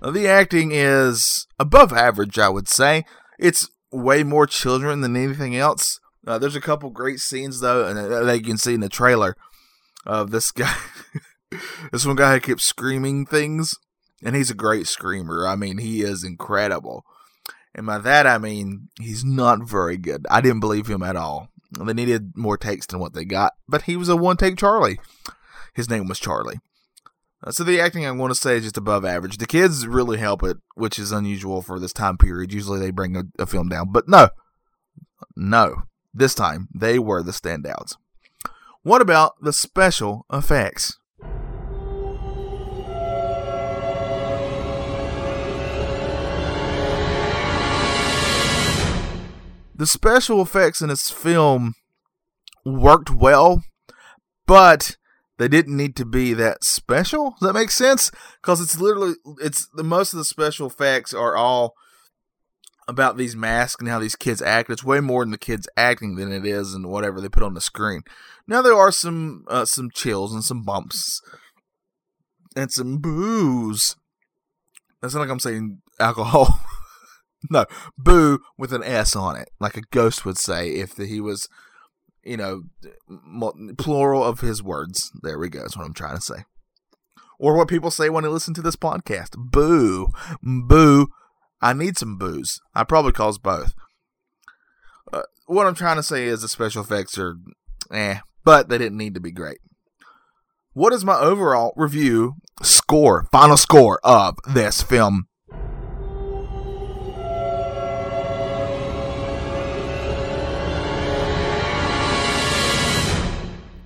The 0.01 0.27
acting 0.27 0.71
is 0.73 1.47
above 1.57 1.93
average, 1.93 2.37
I 2.37 2.49
would 2.49 2.67
say. 2.67 3.05
It's 3.39 3.69
way 3.93 4.23
more 4.23 4.45
children 4.45 4.99
than 4.99 5.15
anything 5.15 5.55
else. 5.55 6.01
Uh, 6.27 6.37
there's 6.37 6.55
a 6.55 6.61
couple 6.61 6.89
great 6.89 7.19
scenes 7.19 7.61
though, 7.61 7.87
and 7.87 7.97
uh, 7.97 8.23
that 8.23 8.37
you 8.37 8.43
can 8.43 8.57
see 8.57 8.73
in 8.73 8.81
the 8.81 8.89
trailer 8.89 9.35
of 10.05 10.31
this 10.31 10.51
guy. 10.51 10.75
this 11.91 12.05
one 12.05 12.17
guy 12.17 12.37
keeps 12.39 12.65
screaming 12.65 13.25
things 13.25 13.75
and 14.23 14.35
he's 14.35 14.51
a 14.51 14.55
great 14.55 14.87
screamer. 14.87 15.47
I 15.47 15.55
mean, 15.55 15.77
he 15.77 16.01
is 16.01 16.23
incredible. 16.23 17.05
And 17.73 17.85
by 17.85 17.99
that, 17.99 18.25
I 18.25 18.37
mean 18.37 18.89
he's 18.99 19.23
not 19.23 19.67
very 19.67 19.97
good. 19.97 20.25
I 20.29 20.41
didn't 20.41 20.59
believe 20.59 20.87
him 20.87 21.03
at 21.03 21.15
all. 21.15 21.49
They 21.71 21.93
needed 21.93 22.35
more 22.35 22.57
takes 22.57 22.85
than 22.85 22.99
what 22.99 23.13
they 23.13 23.25
got, 23.25 23.53
but 23.67 23.83
he 23.83 23.95
was 23.95 24.09
a 24.09 24.15
one 24.15 24.37
take 24.37 24.57
Charlie. 24.57 24.99
His 25.75 25.89
name 25.89 26.07
was 26.07 26.19
Charlie. 26.19 26.59
Uh, 27.43 27.51
so 27.51 27.63
the 27.63 27.79
acting 27.79 28.05
I'm 28.05 28.17
going 28.17 28.29
to 28.29 28.35
say 28.35 28.57
is 28.57 28.63
just 28.63 28.77
above 28.77 29.05
average. 29.05 29.37
The 29.37 29.45
kids 29.45 29.85
really 29.85 30.17
help 30.17 30.41
it, 30.43 30.57
which 30.75 30.97
is 30.97 31.11
unusual 31.11 31.61
for 31.61 31.79
this 31.79 31.93
time 31.93 32.17
period. 32.17 32.51
Usually 32.53 32.79
they 32.79 32.89
bring 32.89 33.15
a, 33.15 33.23
a 33.37 33.45
film 33.45 33.69
down, 33.69 33.91
but 33.91 34.07
no, 34.07 34.29
no. 35.35 35.83
This 36.17 36.33
time 36.33 36.67
they 36.73 36.97
were 36.97 37.21
the 37.21 37.31
standouts. 37.31 37.95
What 38.81 39.03
about 39.03 39.33
the 39.39 39.53
special 39.53 40.25
effects? 40.33 40.97
The 49.75 49.85
special 49.85 50.41
effects 50.41 50.81
in 50.81 50.89
this 50.89 51.11
film 51.11 51.75
worked 52.65 53.11
well, 53.11 53.61
but 54.47 54.97
they 55.37 55.47
didn't 55.47 55.77
need 55.77 55.95
to 55.97 56.05
be 56.05 56.33
that 56.33 56.63
special. 56.63 57.35
Does 57.39 57.49
that 57.49 57.53
make 57.53 57.69
sense? 57.69 58.09
Because 58.41 58.59
it's 58.59 58.81
literally 58.81 59.13
it's 59.39 59.67
the 59.67 59.83
most 59.83 60.13
of 60.13 60.17
the 60.17 60.25
special 60.25 60.65
effects 60.65 61.13
are 61.13 61.35
all 61.35 61.75
about 62.87 63.17
these 63.17 63.35
masks 63.35 63.79
and 63.79 63.89
how 63.89 63.99
these 63.99 64.15
kids 64.15 64.41
act. 64.41 64.69
It's 64.69 64.83
way 64.83 64.99
more 64.99 65.23
in 65.23 65.31
the 65.31 65.37
kids 65.37 65.67
acting 65.75 66.15
than 66.15 66.31
it 66.31 66.45
is 66.45 66.73
in 66.73 66.87
whatever 66.87 67.19
they 67.19 67.29
put 67.29 67.43
on 67.43 67.53
the 67.53 67.61
screen. 67.61 68.01
Now 68.47 68.61
there 68.61 68.75
are 68.75 68.91
some 68.91 69.45
uh, 69.49 69.65
some 69.65 69.89
chills 69.91 70.33
and 70.33 70.43
some 70.43 70.63
bumps 70.63 71.21
and 72.55 72.71
some 72.71 72.97
booze. 72.97 73.95
That's 75.01 75.13
not 75.13 75.21
like 75.21 75.29
I'm 75.29 75.39
saying 75.39 75.81
alcohol. 75.99 76.61
no, 77.49 77.65
boo 77.97 78.39
with 78.57 78.73
an 78.73 78.83
S 78.83 79.15
on 79.15 79.35
it, 79.35 79.49
like 79.59 79.77
a 79.77 79.81
ghost 79.91 80.25
would 80.25 80.37
say 80.37 80.69
if 80.69 80.97
he 80.97 81.19
was, 81.19 81.47
you 82.23 82.37
know, 82.37 82.63
plural 83.77 84.23
of 84.23 84.39
his 84.39 84.63
words. 84.63 85.11
There 85.21 85.37
we 85.37 85.49
go. 85.49 85.59
That's 85.59 85.77
what 85.77 85.85
I'm 85.85 85.93
trying 85.93 86.15
to 86.15 86.21
say. 86.21 86.45
Or 87.39 87.55
what 87.55 87.67
people 87.67 87.91
say 87.91 88.09
when 88.09 88.23
they 88.23 88.29
listen 88.29 88.55
to 88.55 88.63
this 88.63 88.75
podcast. 88.75 89.37
Boo. 89.37 90.07
Boo. 90.41 91.09
I 91.61 91.73
need 91.73 91.97
some 91.97 92.17
booze. 92.17 92.59
I 92.75 92.83
probably 92.83 93.11
cause 93.11 93.37
both. 93.37 93.73
Uh, 95.11 95.23
what 95.47 95.65
I'm 95.65 95.75
trying 95.75 95.95
to 95.95 96.03
say 96.03 96.25
is 96.25 96.41
the 96.41 96.47
special 96.47 96.83
effects 96.83 97.17
are 97.17 97.37
eh, 97.91 98.19
but 98.43 98.69
they 98.69 98.77
didn't 98.77 98.97
need 98.97 99.13
to 99.15 99.19
be 99.19 99.31
great. 99.31 99.57
What 100.73 100.93
is 100.93 101.03
my 101.03 101.17
overall 101.17 101.73
review 101.75 102.35
score, 102.61 103.27
final 103.31 103.57
score 103.57 103.99
of 104.03 104.35
this 104.47 104.83
film? 104.83 105.27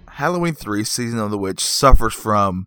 Halloween 0.10 0.54
3 0.54 0.84
Season 0.84 1.18
of 1.18 1.32
the 1.32 1.38
Witch 1.38 1.62
suffers 1.62 2.14
from 2.14 2.66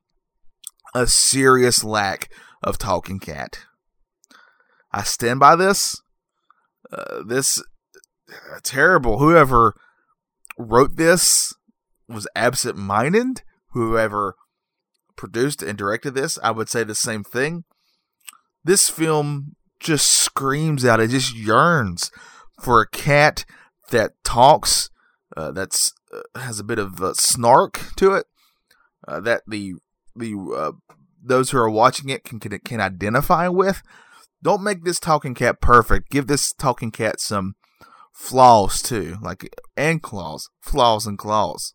a 0.95 1.07
serious 1.07 1.85
lack 1.85 2.33
of 2.63 2.79
talking 2.79 3.21
cat. 3.21 3.61
I 4.95 5.03
stand 5.03 5.41
by 5.41 5.57
this. 5.57 6.01
Uh, 6.93 7.25
this 7.27 7.61
uh, 8.31 8.61
terrible. 8.63 9.19
Whoever 9.19 9.75
wrote 10.57 10.97
this 10.97 11.53
was 12.09 12.29
absent 12.37 12.77
minded. 12.77 13.43
Whoever 13.71 14.37
produced 15.17 15.65
and 15.65 15.77
directed 15.77 16.15
this, 16.15 16.39
I 16.45 16.53
would 16.53 16.69
say 16.69 16.85
the 16.85 16.95
same 16.95 17.25
thing. 17.25 17.65
This 18.63 18.89
film 18.89 19.57
just 19.81 20.07
screams 20.07 20.85
out, 20.85 21.01
it 21.01 21.11
just 21.11 21.37
yearns 21.37 22.13
for 22.61 22.81
a 22.81 22.89
cat 22.89 23.45
that 23.91 24.13
talks, 24.23 24.91
uh, 25.37 25.51
that's 25.51 25.93
uh, 26.15 26.39
has 26.39 26.61
a 26.61 26.65
bit 26.65 26.79
of 26.79 27.03
uh, 27.03 27.15
snark 27.15 27.81
to 27.97 28.13
it, 28.13 28.27
uh, 29.09 29.19
that 29.21 29.43
the 29.49 29.75
the 30.15 30.35
uh, 30.57 30.73
those 31.21 31.51
who 31.51 31.59
are 31.59 31.69
watching 31.69 32.11
it 32.11 32.23
can, 32.23 32.39
can 32.39 32.57
can 32.61 32.81
identify 32.81 33.49
with. 33.49 33.83
Don't 34.45 34.63
make 34.63 34.85
this 34.85 35.01
talking 35.01 35.35
cat 35.35 35.63
perfect. 35.63 36.11
Give 36.11 36.27
this 36.27 36.53
talking 36.53 36.91
cat 36.91 37.19
some 37.19 37.55
flaws 38.13 38.83
too, 38.83 39.17
like 39.23 39.49
and 39.75 40.03
claws, 40.03 40.51
flaws 40.61 41.07
and 41.07 41.17
claws. 41.17 41.73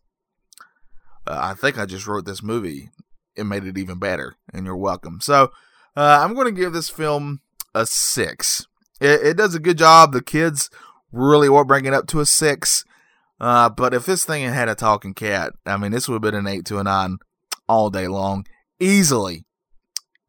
Uh, 1.26 1.38
I 1.42 1.54
think 1.54 1.78
I 1.78 1.84
just 1.84 2.06
wrote 2.06 2.26
this 2.26 2.44
movie 2.44 2.90
and 3.36 3.48
made 3.48 3.64
it 3.64 3.76
even 3.76 3.98
better, 3.98 4.36
and 4.54 4.66
you're 4.66 4.76
welcome. 4.76 5.20
So 5.20 5.50
uh, 5.96 6.20
I'm 6.22 6.34
going 6.34 6.46
to 6.46 6.60
give 6.60 6.72
this 6.72 6.88
film 6.88 7.40
a 7.74 7.86
six. 7.86 8.68
It, 9.00 9.20
it, 9.26 9.36
does 9.36 9.56
a 9.56 9.60
good 9.60 9.78
job. 9.78 10.12
The 10.12 10.22
kids 10.22 10.70
really 11.10 11.48
were 11.48 11.64
bringing 11.64 11.92
it 11.92 11.96
up 11.96 12.06
to 12.08 12.20
a 12.20 12.26
six. 12.26 12.84
Uh, 13.40 13.68
but 13.68 13.94
if 13.94 14.06
this 14.06 14.24
thing 14.24 14.48
had 14.48 14.68
a 14.68 14.76
talking 14.76 15.14
cat, 15.14 15.54
I 15.66 15.76
mean, 15.76 15.90
this 15.90 16.08
would 16.08 16.22
have 16.22 16.32
been 16.32 16.34
an 16.34 16.46
eight 16.46 16.66
to 16.66 16.78
a 16.78 16.84
nine 16.84 17.18
all 17.68 17.90
day 17.90 18.06
long, 18.06 18.46
easily, 18.78 19.44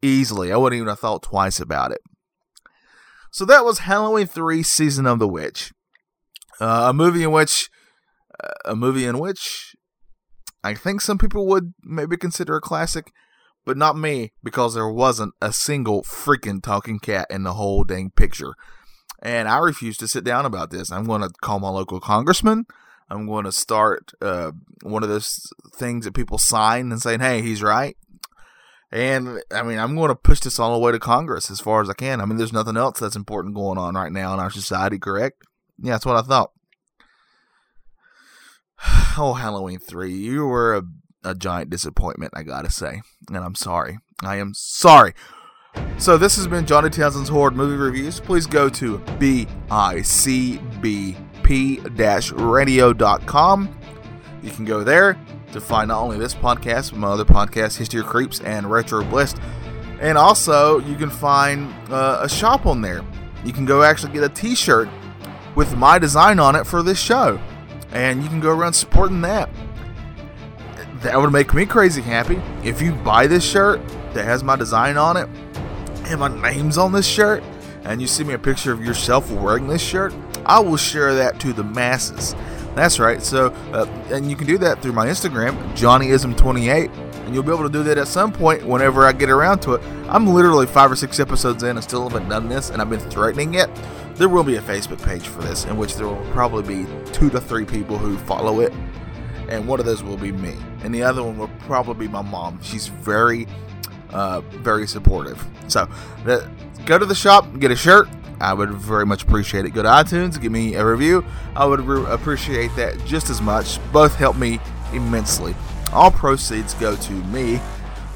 easily. 0.00 0.50
I 0.50 0.56
wouldn't 0.56 0.78
even 0.78 0.88
have 0.88 0.98
thought 0.98 1.22
twice 1.22 1.60
about 1.60 1.92
it. 1.92 2.00
So 3.32 3.46
that 3.46 3.64
was 3.64 3.80
Halloween 3.80 4.26
3 4.26 4.62
Season 4.62 5.06
of 5.06 5.18
the 5.18 5.26
Witch. 5.26 5.72
Uh, 6.60 6.88
a 6.90 6.92
movie 6.92 7.22
in 7.22 7.32
which 7.32 7.70
uh, 8.38 8.52
a 8.66 8.76
movie 8.76 9.06
in 9.06 9.18
which 9.18 9.74
I 10.62 10.74
think 10.74 11.00
some 11.00 11.16
people 11.16 11.46
would 11.46 11.72
maybe 11.82 12.18
consider 12.18 12.56
a 12.56 12.60
classic, 12.60 13.10
but 13.64 13.78
not 13.78 13.96
me 13.96 14.32
because 14.44 14.74
there 14.74 14.88
wasn't 14.88 15.32
a 15.40 15.50
single 15.50 16.02
freaking 16.02 16.62
talking 16.62 16.98
cat 16.98 17.26
in 17.30 17.42
the 17.42 17.54
whole 17.54 17.84
dang 17.84 18.10
picture. 18.10 18.54
And 19.22 19.48
I 19.48 19.58
refuse 19.58 19.96
to 19.98 20.08
sit 20.08 20.24
down 20.24 20.44
about 20.44 20.70
this. 20.70 20.92
I'm 20.92 21.04
going 21.04 21.22
to 21.22 21.30
call 21.40 21.58
my 21.58 21.70
local 21.70 22.00
congressman. 22.00 22.66
I'm 23.08 23.26
going 23.26 23.46
to 23.46 23.52
start 23.52 24.12
uh, 24.20 24.52
one 24.82 25.02
of 25.02 25.08
those 25.08 25.50
things 25.74 26.04
that 26.04 26.14
people 26.14 26.36
sign 26.36 26.92
and 26.92 27.00
saying, 27.00 27.20
"Hey, 27.20 27.40
he's 27.40 27.62
right." 27.62 27.96
And 28.92 29.40
I 29.50 29.62
mean, 29.62 29.78
I'm 29.78 29.96
going 29.96 30.08
to 30.10 30.14
push 30.14 30.40
this 30.40 30.58
all 30.58 30.74
the 30.74 30.78
way 30.78 30.92
to 30.92 30.98
Congress 30.98 31.50
as 31.50 31.60
far 31.60 31.80
as 31.80 31.88
I 31.88 31.94
can. 31.94 32.20
I 32.20 32.26
mean, 32.26 32.36
there's 32.36 32.52
nothing 32.52 32.76
else 32.76 33.00
that's 33.00 33.16
important 33.16 33.54
going 33.54 33.78
on 33.78 33.94
right 33.94 34.12
now 34.12 34.34
in 34.34 34.40
our 34.40 34.50
society, 34.50 34.98
correct? 34.98 35.42
Yeah, 35.82 35.92
that's 35.92 36.04
what 36.04 36.16
I 36.16 36.22
thought. 36.22 36.52
Oh, 39.14 39.34
Halloween 39.34 39.78
3, 39.78 40.10
you 40.10 40.46
were 40.46 40.74
a, 40.74 40.82
a 41.22 41.34
giant 41.34 41.68
disappointment, 41.68 42.32
I 42.34 42.42
gotta 42.42 42.70
say. 42.70 43.02
And 43.28 43.36
I'm 43.36 43.54
sorry. 43.54 43.98
I 44.22 44.36
am 44.36 44.54
sorry. 44.54 45.12
So, 45.98 46.16
this 46.16 46.36
has 46.36 46.46
been 46.46 46.64
Johnny 46.64 46.88
Townsend's 46.88 47.28
Horde 47.28 47.54
Movie 47.54 47.76
Reviews. 47.76 48.20
Please 48.20 48.46
go 48.46 48.70
to 48.70 48.98
bicbp 49.18 49.68
radio.com. 52.54 53.78
You 54.42 54.50
can 54.50 54.64
go 54.64 54.82
there 54.82 55.18
to 55.52 55.60
find 55.60 55.88
not 55.88 56.00
only 56.00 56.18
this 56.18 56.34
podcast, 56.34 56.90
but 56.90 56.98
my 56.98 57.08
other 57.08 57.24
podcast, 57.24 57.78
History 57.78 58.00
of 58.00 58.06
Creeps 58.06 58.40
and 58.40 58.70
Retro 58.70 59.04
Bliss. 59.04 59.34
And 60.00 60.18
also, 60.18 60.80
you 60.80 60.96
can 60.96 61.10
find 61.10 61.72
uh, 61.90 62.20
a 62.22 62.28
shop 62.28 62.66
on 62.66 62.80
there. 62.80 63.02
You 63.44 63.52
can 63.52 63.64
go 63.64 63.82
actually 63.82 64.12
get 64.12 64.24
a 64.24 64.28
t 64.28 64.54
shirt 64.54 64.88
with 65.54 65.76
my 65.76 65.98
design 65.98 66.38
on 66.38 66.56
it 66.56 66.66
for 66.66 66.82
this 66.82 66.98
show. 67.00 67.38
And 67.92 68.22
you 68.22 68.28
can 68.28 68.40
go 68.40 68.50
around 68.50 68.72
supporting 68.72 69.20
that. 69.22 69.48
That 71.02 71.20
would 71.20 71.32
make 71.32 71.52
me 71.52 71.66
crazy 71.66 72.00
happy. 72.00 72.40
If 72.64 72.80
you 72.80 72.92
buy 72.92 73.26
this 73.26 73.48
shirt 73.48 73.80
that 74.14 74.24
has 74.24 74.42
my 74.42 74.56
design 74.56 74.96
on 74.96 75.16
it 75.16 75.28
and 76.06 76.20
my 76.20 76.28
name's 76.50 76.78
on 76.78 76.92
this 76.92 77.06
shirt, 77.06 77.42
and 77.84 78.00
you 78.00 78.06
see 78.06 78.24
me 78.24 78.34
a 78.34 78.38
picture 78.38 78.72
of 78.72 78.84
yourself 78.84 79.30
wearing 79.30 79.66
this 79.66 79.82
shirt, 79.82 80.14
I 80.46 80.60
will 80.60 80.76
share 80.76 81.14
that 81.14 81.40
to 81.40 81.52
the 81.52 81.64
masses. 81.64 82.34
That's 82.74 82.98
right. 82.98 83.22
So, 83.22 83.46
uh, 83.72 83.86
and 84.10 84.30
you 84.30 84.36
can 84.36 84.46
do 84.46 84.58
that 84.58 84.80
through 84.80 84.92
my 84.92 85.06
Instagram, 85.06 85.56
JohnnyIsm28, 85.74 86.90
and 87.26 87.34
you'll 87.34 87.42
be 87.42 87.52
able 87.52 87.64
to 87.64 87.72
do 87.72 87.82
that 87.84 87.98
at 87.98 88.08
some 88.08 88.32
point 88.32 88.64
whenever 88.64 89.04
I 89.04 89.12
get 89.12 89.28
around 89.28 89.60
to 89.60 89.74
it. 89.74 89.82
I'm 90.08 90.26
literally 90.26 90.66
five 90.66 90.90
or 90.90 90.96
six 90.96 91.20
episodes 91.20 91.62
in 91.62 91.76
and 91.76 91.84
still 91.84 92.08
haven't 92.08 92.28
done 92.28 92.48
this, 92.48 92.70
and 92.70 92.80
I've 92.80 92.90
been 92.90 93.00
threatening 93.00 93.54
it. 93.54 93.70
There 94.14 94.28
will 94.28 94.44
be 94.44 94.56
a 94.56 94.62
Facebook 94.62 95.02
page 95.02 95.28
for 95.28 95.42
this, 95.42 95.64
in 95.64 95.76
which 95.76 95.96
there 95.96 96.06
will 96.06 96.24
probably 96.32 96.84
be 96.84 96.90
two 97.12 97.28
to 97.30 97.40
three 97.40 97.64
people 97.64 97.98
who 97.98 98.16
follow 98.18 98.60
it, 98.60 98.72
and 99.48 99.66
one 99.68 99.78
of 99.78 99.86
those 99.86 100.02
will 100.02 100.16
be 100.16 100.32
me, 100.32 100.54
and 100.82 100.94
the 100.94 101.02
other 101.02 101.22
one 101.22 101.36
will 101.36 101.50
probably 101.60 102.06
be 102.06 102.12
my 102.12 102.22
mom. 102.22 102.58
She's 102.62 102.88
very, 102.88 103.46
uh, 104.10 104.40
very 104.40 104.86
supportive. 104.86 105.44
So, 105.68 105.88
uh, 106.26 106.46
go 106.86 106.98
to 106.98 107.06
the 107.06 107.14
shop, 107.14 107.46
get 107.58 107.70
a 107.70 107.76
shirt. 107.76 108.08
I 108.42 108.52
would 108.52 108.70
very 108.72 109.06
much 109.06 109.22
appreciate 109.22 109.64
it. 109.64 109.70
Go 109.70 109.82
to 109.82 109.88
iTunes, 109.88 110.40
give 110.40 110.52
me 110.52 110.74
a 110.74 110.84
review. 110.84 111.24
I 111.54 111.64
would 111.64 111.80
re- 111.80 112.04
appreciate 112.12 112.74
that 112.76 113.02
just 113.06 113.30
as 113.30 113.40
much. 113.40 113.78
Both 113.92 114.16
help 114.16 114.36
me 114.36 114.60
immensely. 114.92 115.54
All 115.92 116.10
proceeds 116.10 116.74
go 116.74 116.96
to 116.96 117.12
me, 117.12 117.60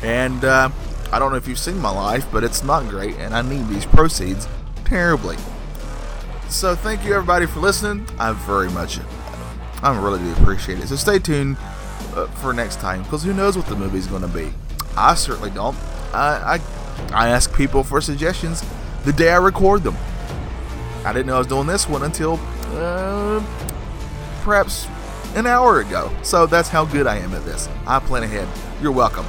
and 0.03 0.45
uh, 0.45 0.69
I 1.13 1.19
don't 1.19 1.31
know 1.31 1.39
if 1.39 1.47
you've 1.47 1.59
seen 1.59 1.79
my 1.79 1.91
life, 1.91 2.27
but 2.33 2.43
it's 2.43 2.65
not 2.65 2.89
great, 2.89 3.15
and 3.17 3.35
I 3.35 3.43
need 3.43 3.69
these 3.69 3.87
proceeds 3.87 4.49
terribly. 4.85 5.37
So 6.49 6.75
thank 6.75 7.05
you 7.05 7.15
everybody 7.15 7.47
for 7.47 7.61
listening. 7.61 8.07
I 8.19 8.33
very 8.33 8.71
much, 8.71 8.99
I 9.83 9.97
really 9.99 10.19
do 10.19 10.33
appreciate 10.43 10.81
it. 10.81 10.89
So 10.89 10.97
stay 10.97 11.19
tuned 11.19 11.57
uh, 12.15 12.27
for 12.41 12.53
next 12.53 12.81
time, 12.81 13.03
because 13.05 13.23
who 13.23 13.33
knows 13.33 13.57
what 13.57 13.67
the 13.67 13.77
movie's 13.77 14.07
going 14.07 14.23
to 14.23 14.29
be. 14.29 14.53
I 14.97 15.15
certainly 15.15 15.51
don't. 15.51 15.77
I, 16.13 16.59
I 16.59 16.61
I 17.13 17.29
ask 17.29 17.55
people 17.55 17.85
for 17.85 18.01
suggestions 18.01 18.65
the 19.05 19.13
day 19.13 19.31
I 19.31 19.37
record 19.37 19.83
them. 19.83 19.97
I 21.07 21.13
didn't 21.13 21.27
know 21.27 21.37
I 21.37 21.39
was 21.39 21.47
doing 21.47 21.69
this 21.69 21.89
one 21.89 22.03
until 22.03 22.41
uh, 22.73 23.41
perhaps 24.43 24.89
an 25.37 25.47
hour 25.47 25.81
ago. 25.81 26.11
So 26.23 26.47
that's 26.47 26.69
how 26.69 26.85
good 26.85 27.07
I 27.07 27.19
am 27.19 27.33
at 27.33 27.45
this. 27.45 27.69
I 27.87 28.01
plan 28.01 28.25
ahead. 28.25 28.49
You're 28.83 28.91
welcome. 28.91 29.25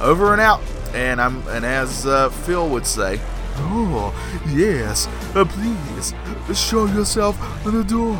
Over 0.00 0.32
and 0.32 0.40
out. 0.40 0.60
And 0.94 1.20
I'm 1.20 1.46
and 1.48 1.64
as 1.64 2.06
uh, 2.06 2.30
Phil 2.30 2.68
would 2.68 2.86
say, 2.86 3.20
Oh, 3.62 4.14
yes, 4.48 5.08
uh, 5.34 5.44
please, 5.44 6.14
show 6.58 6.86
yourself 6.86 7.36
the 7.64 7.82
door. 7.82 8.16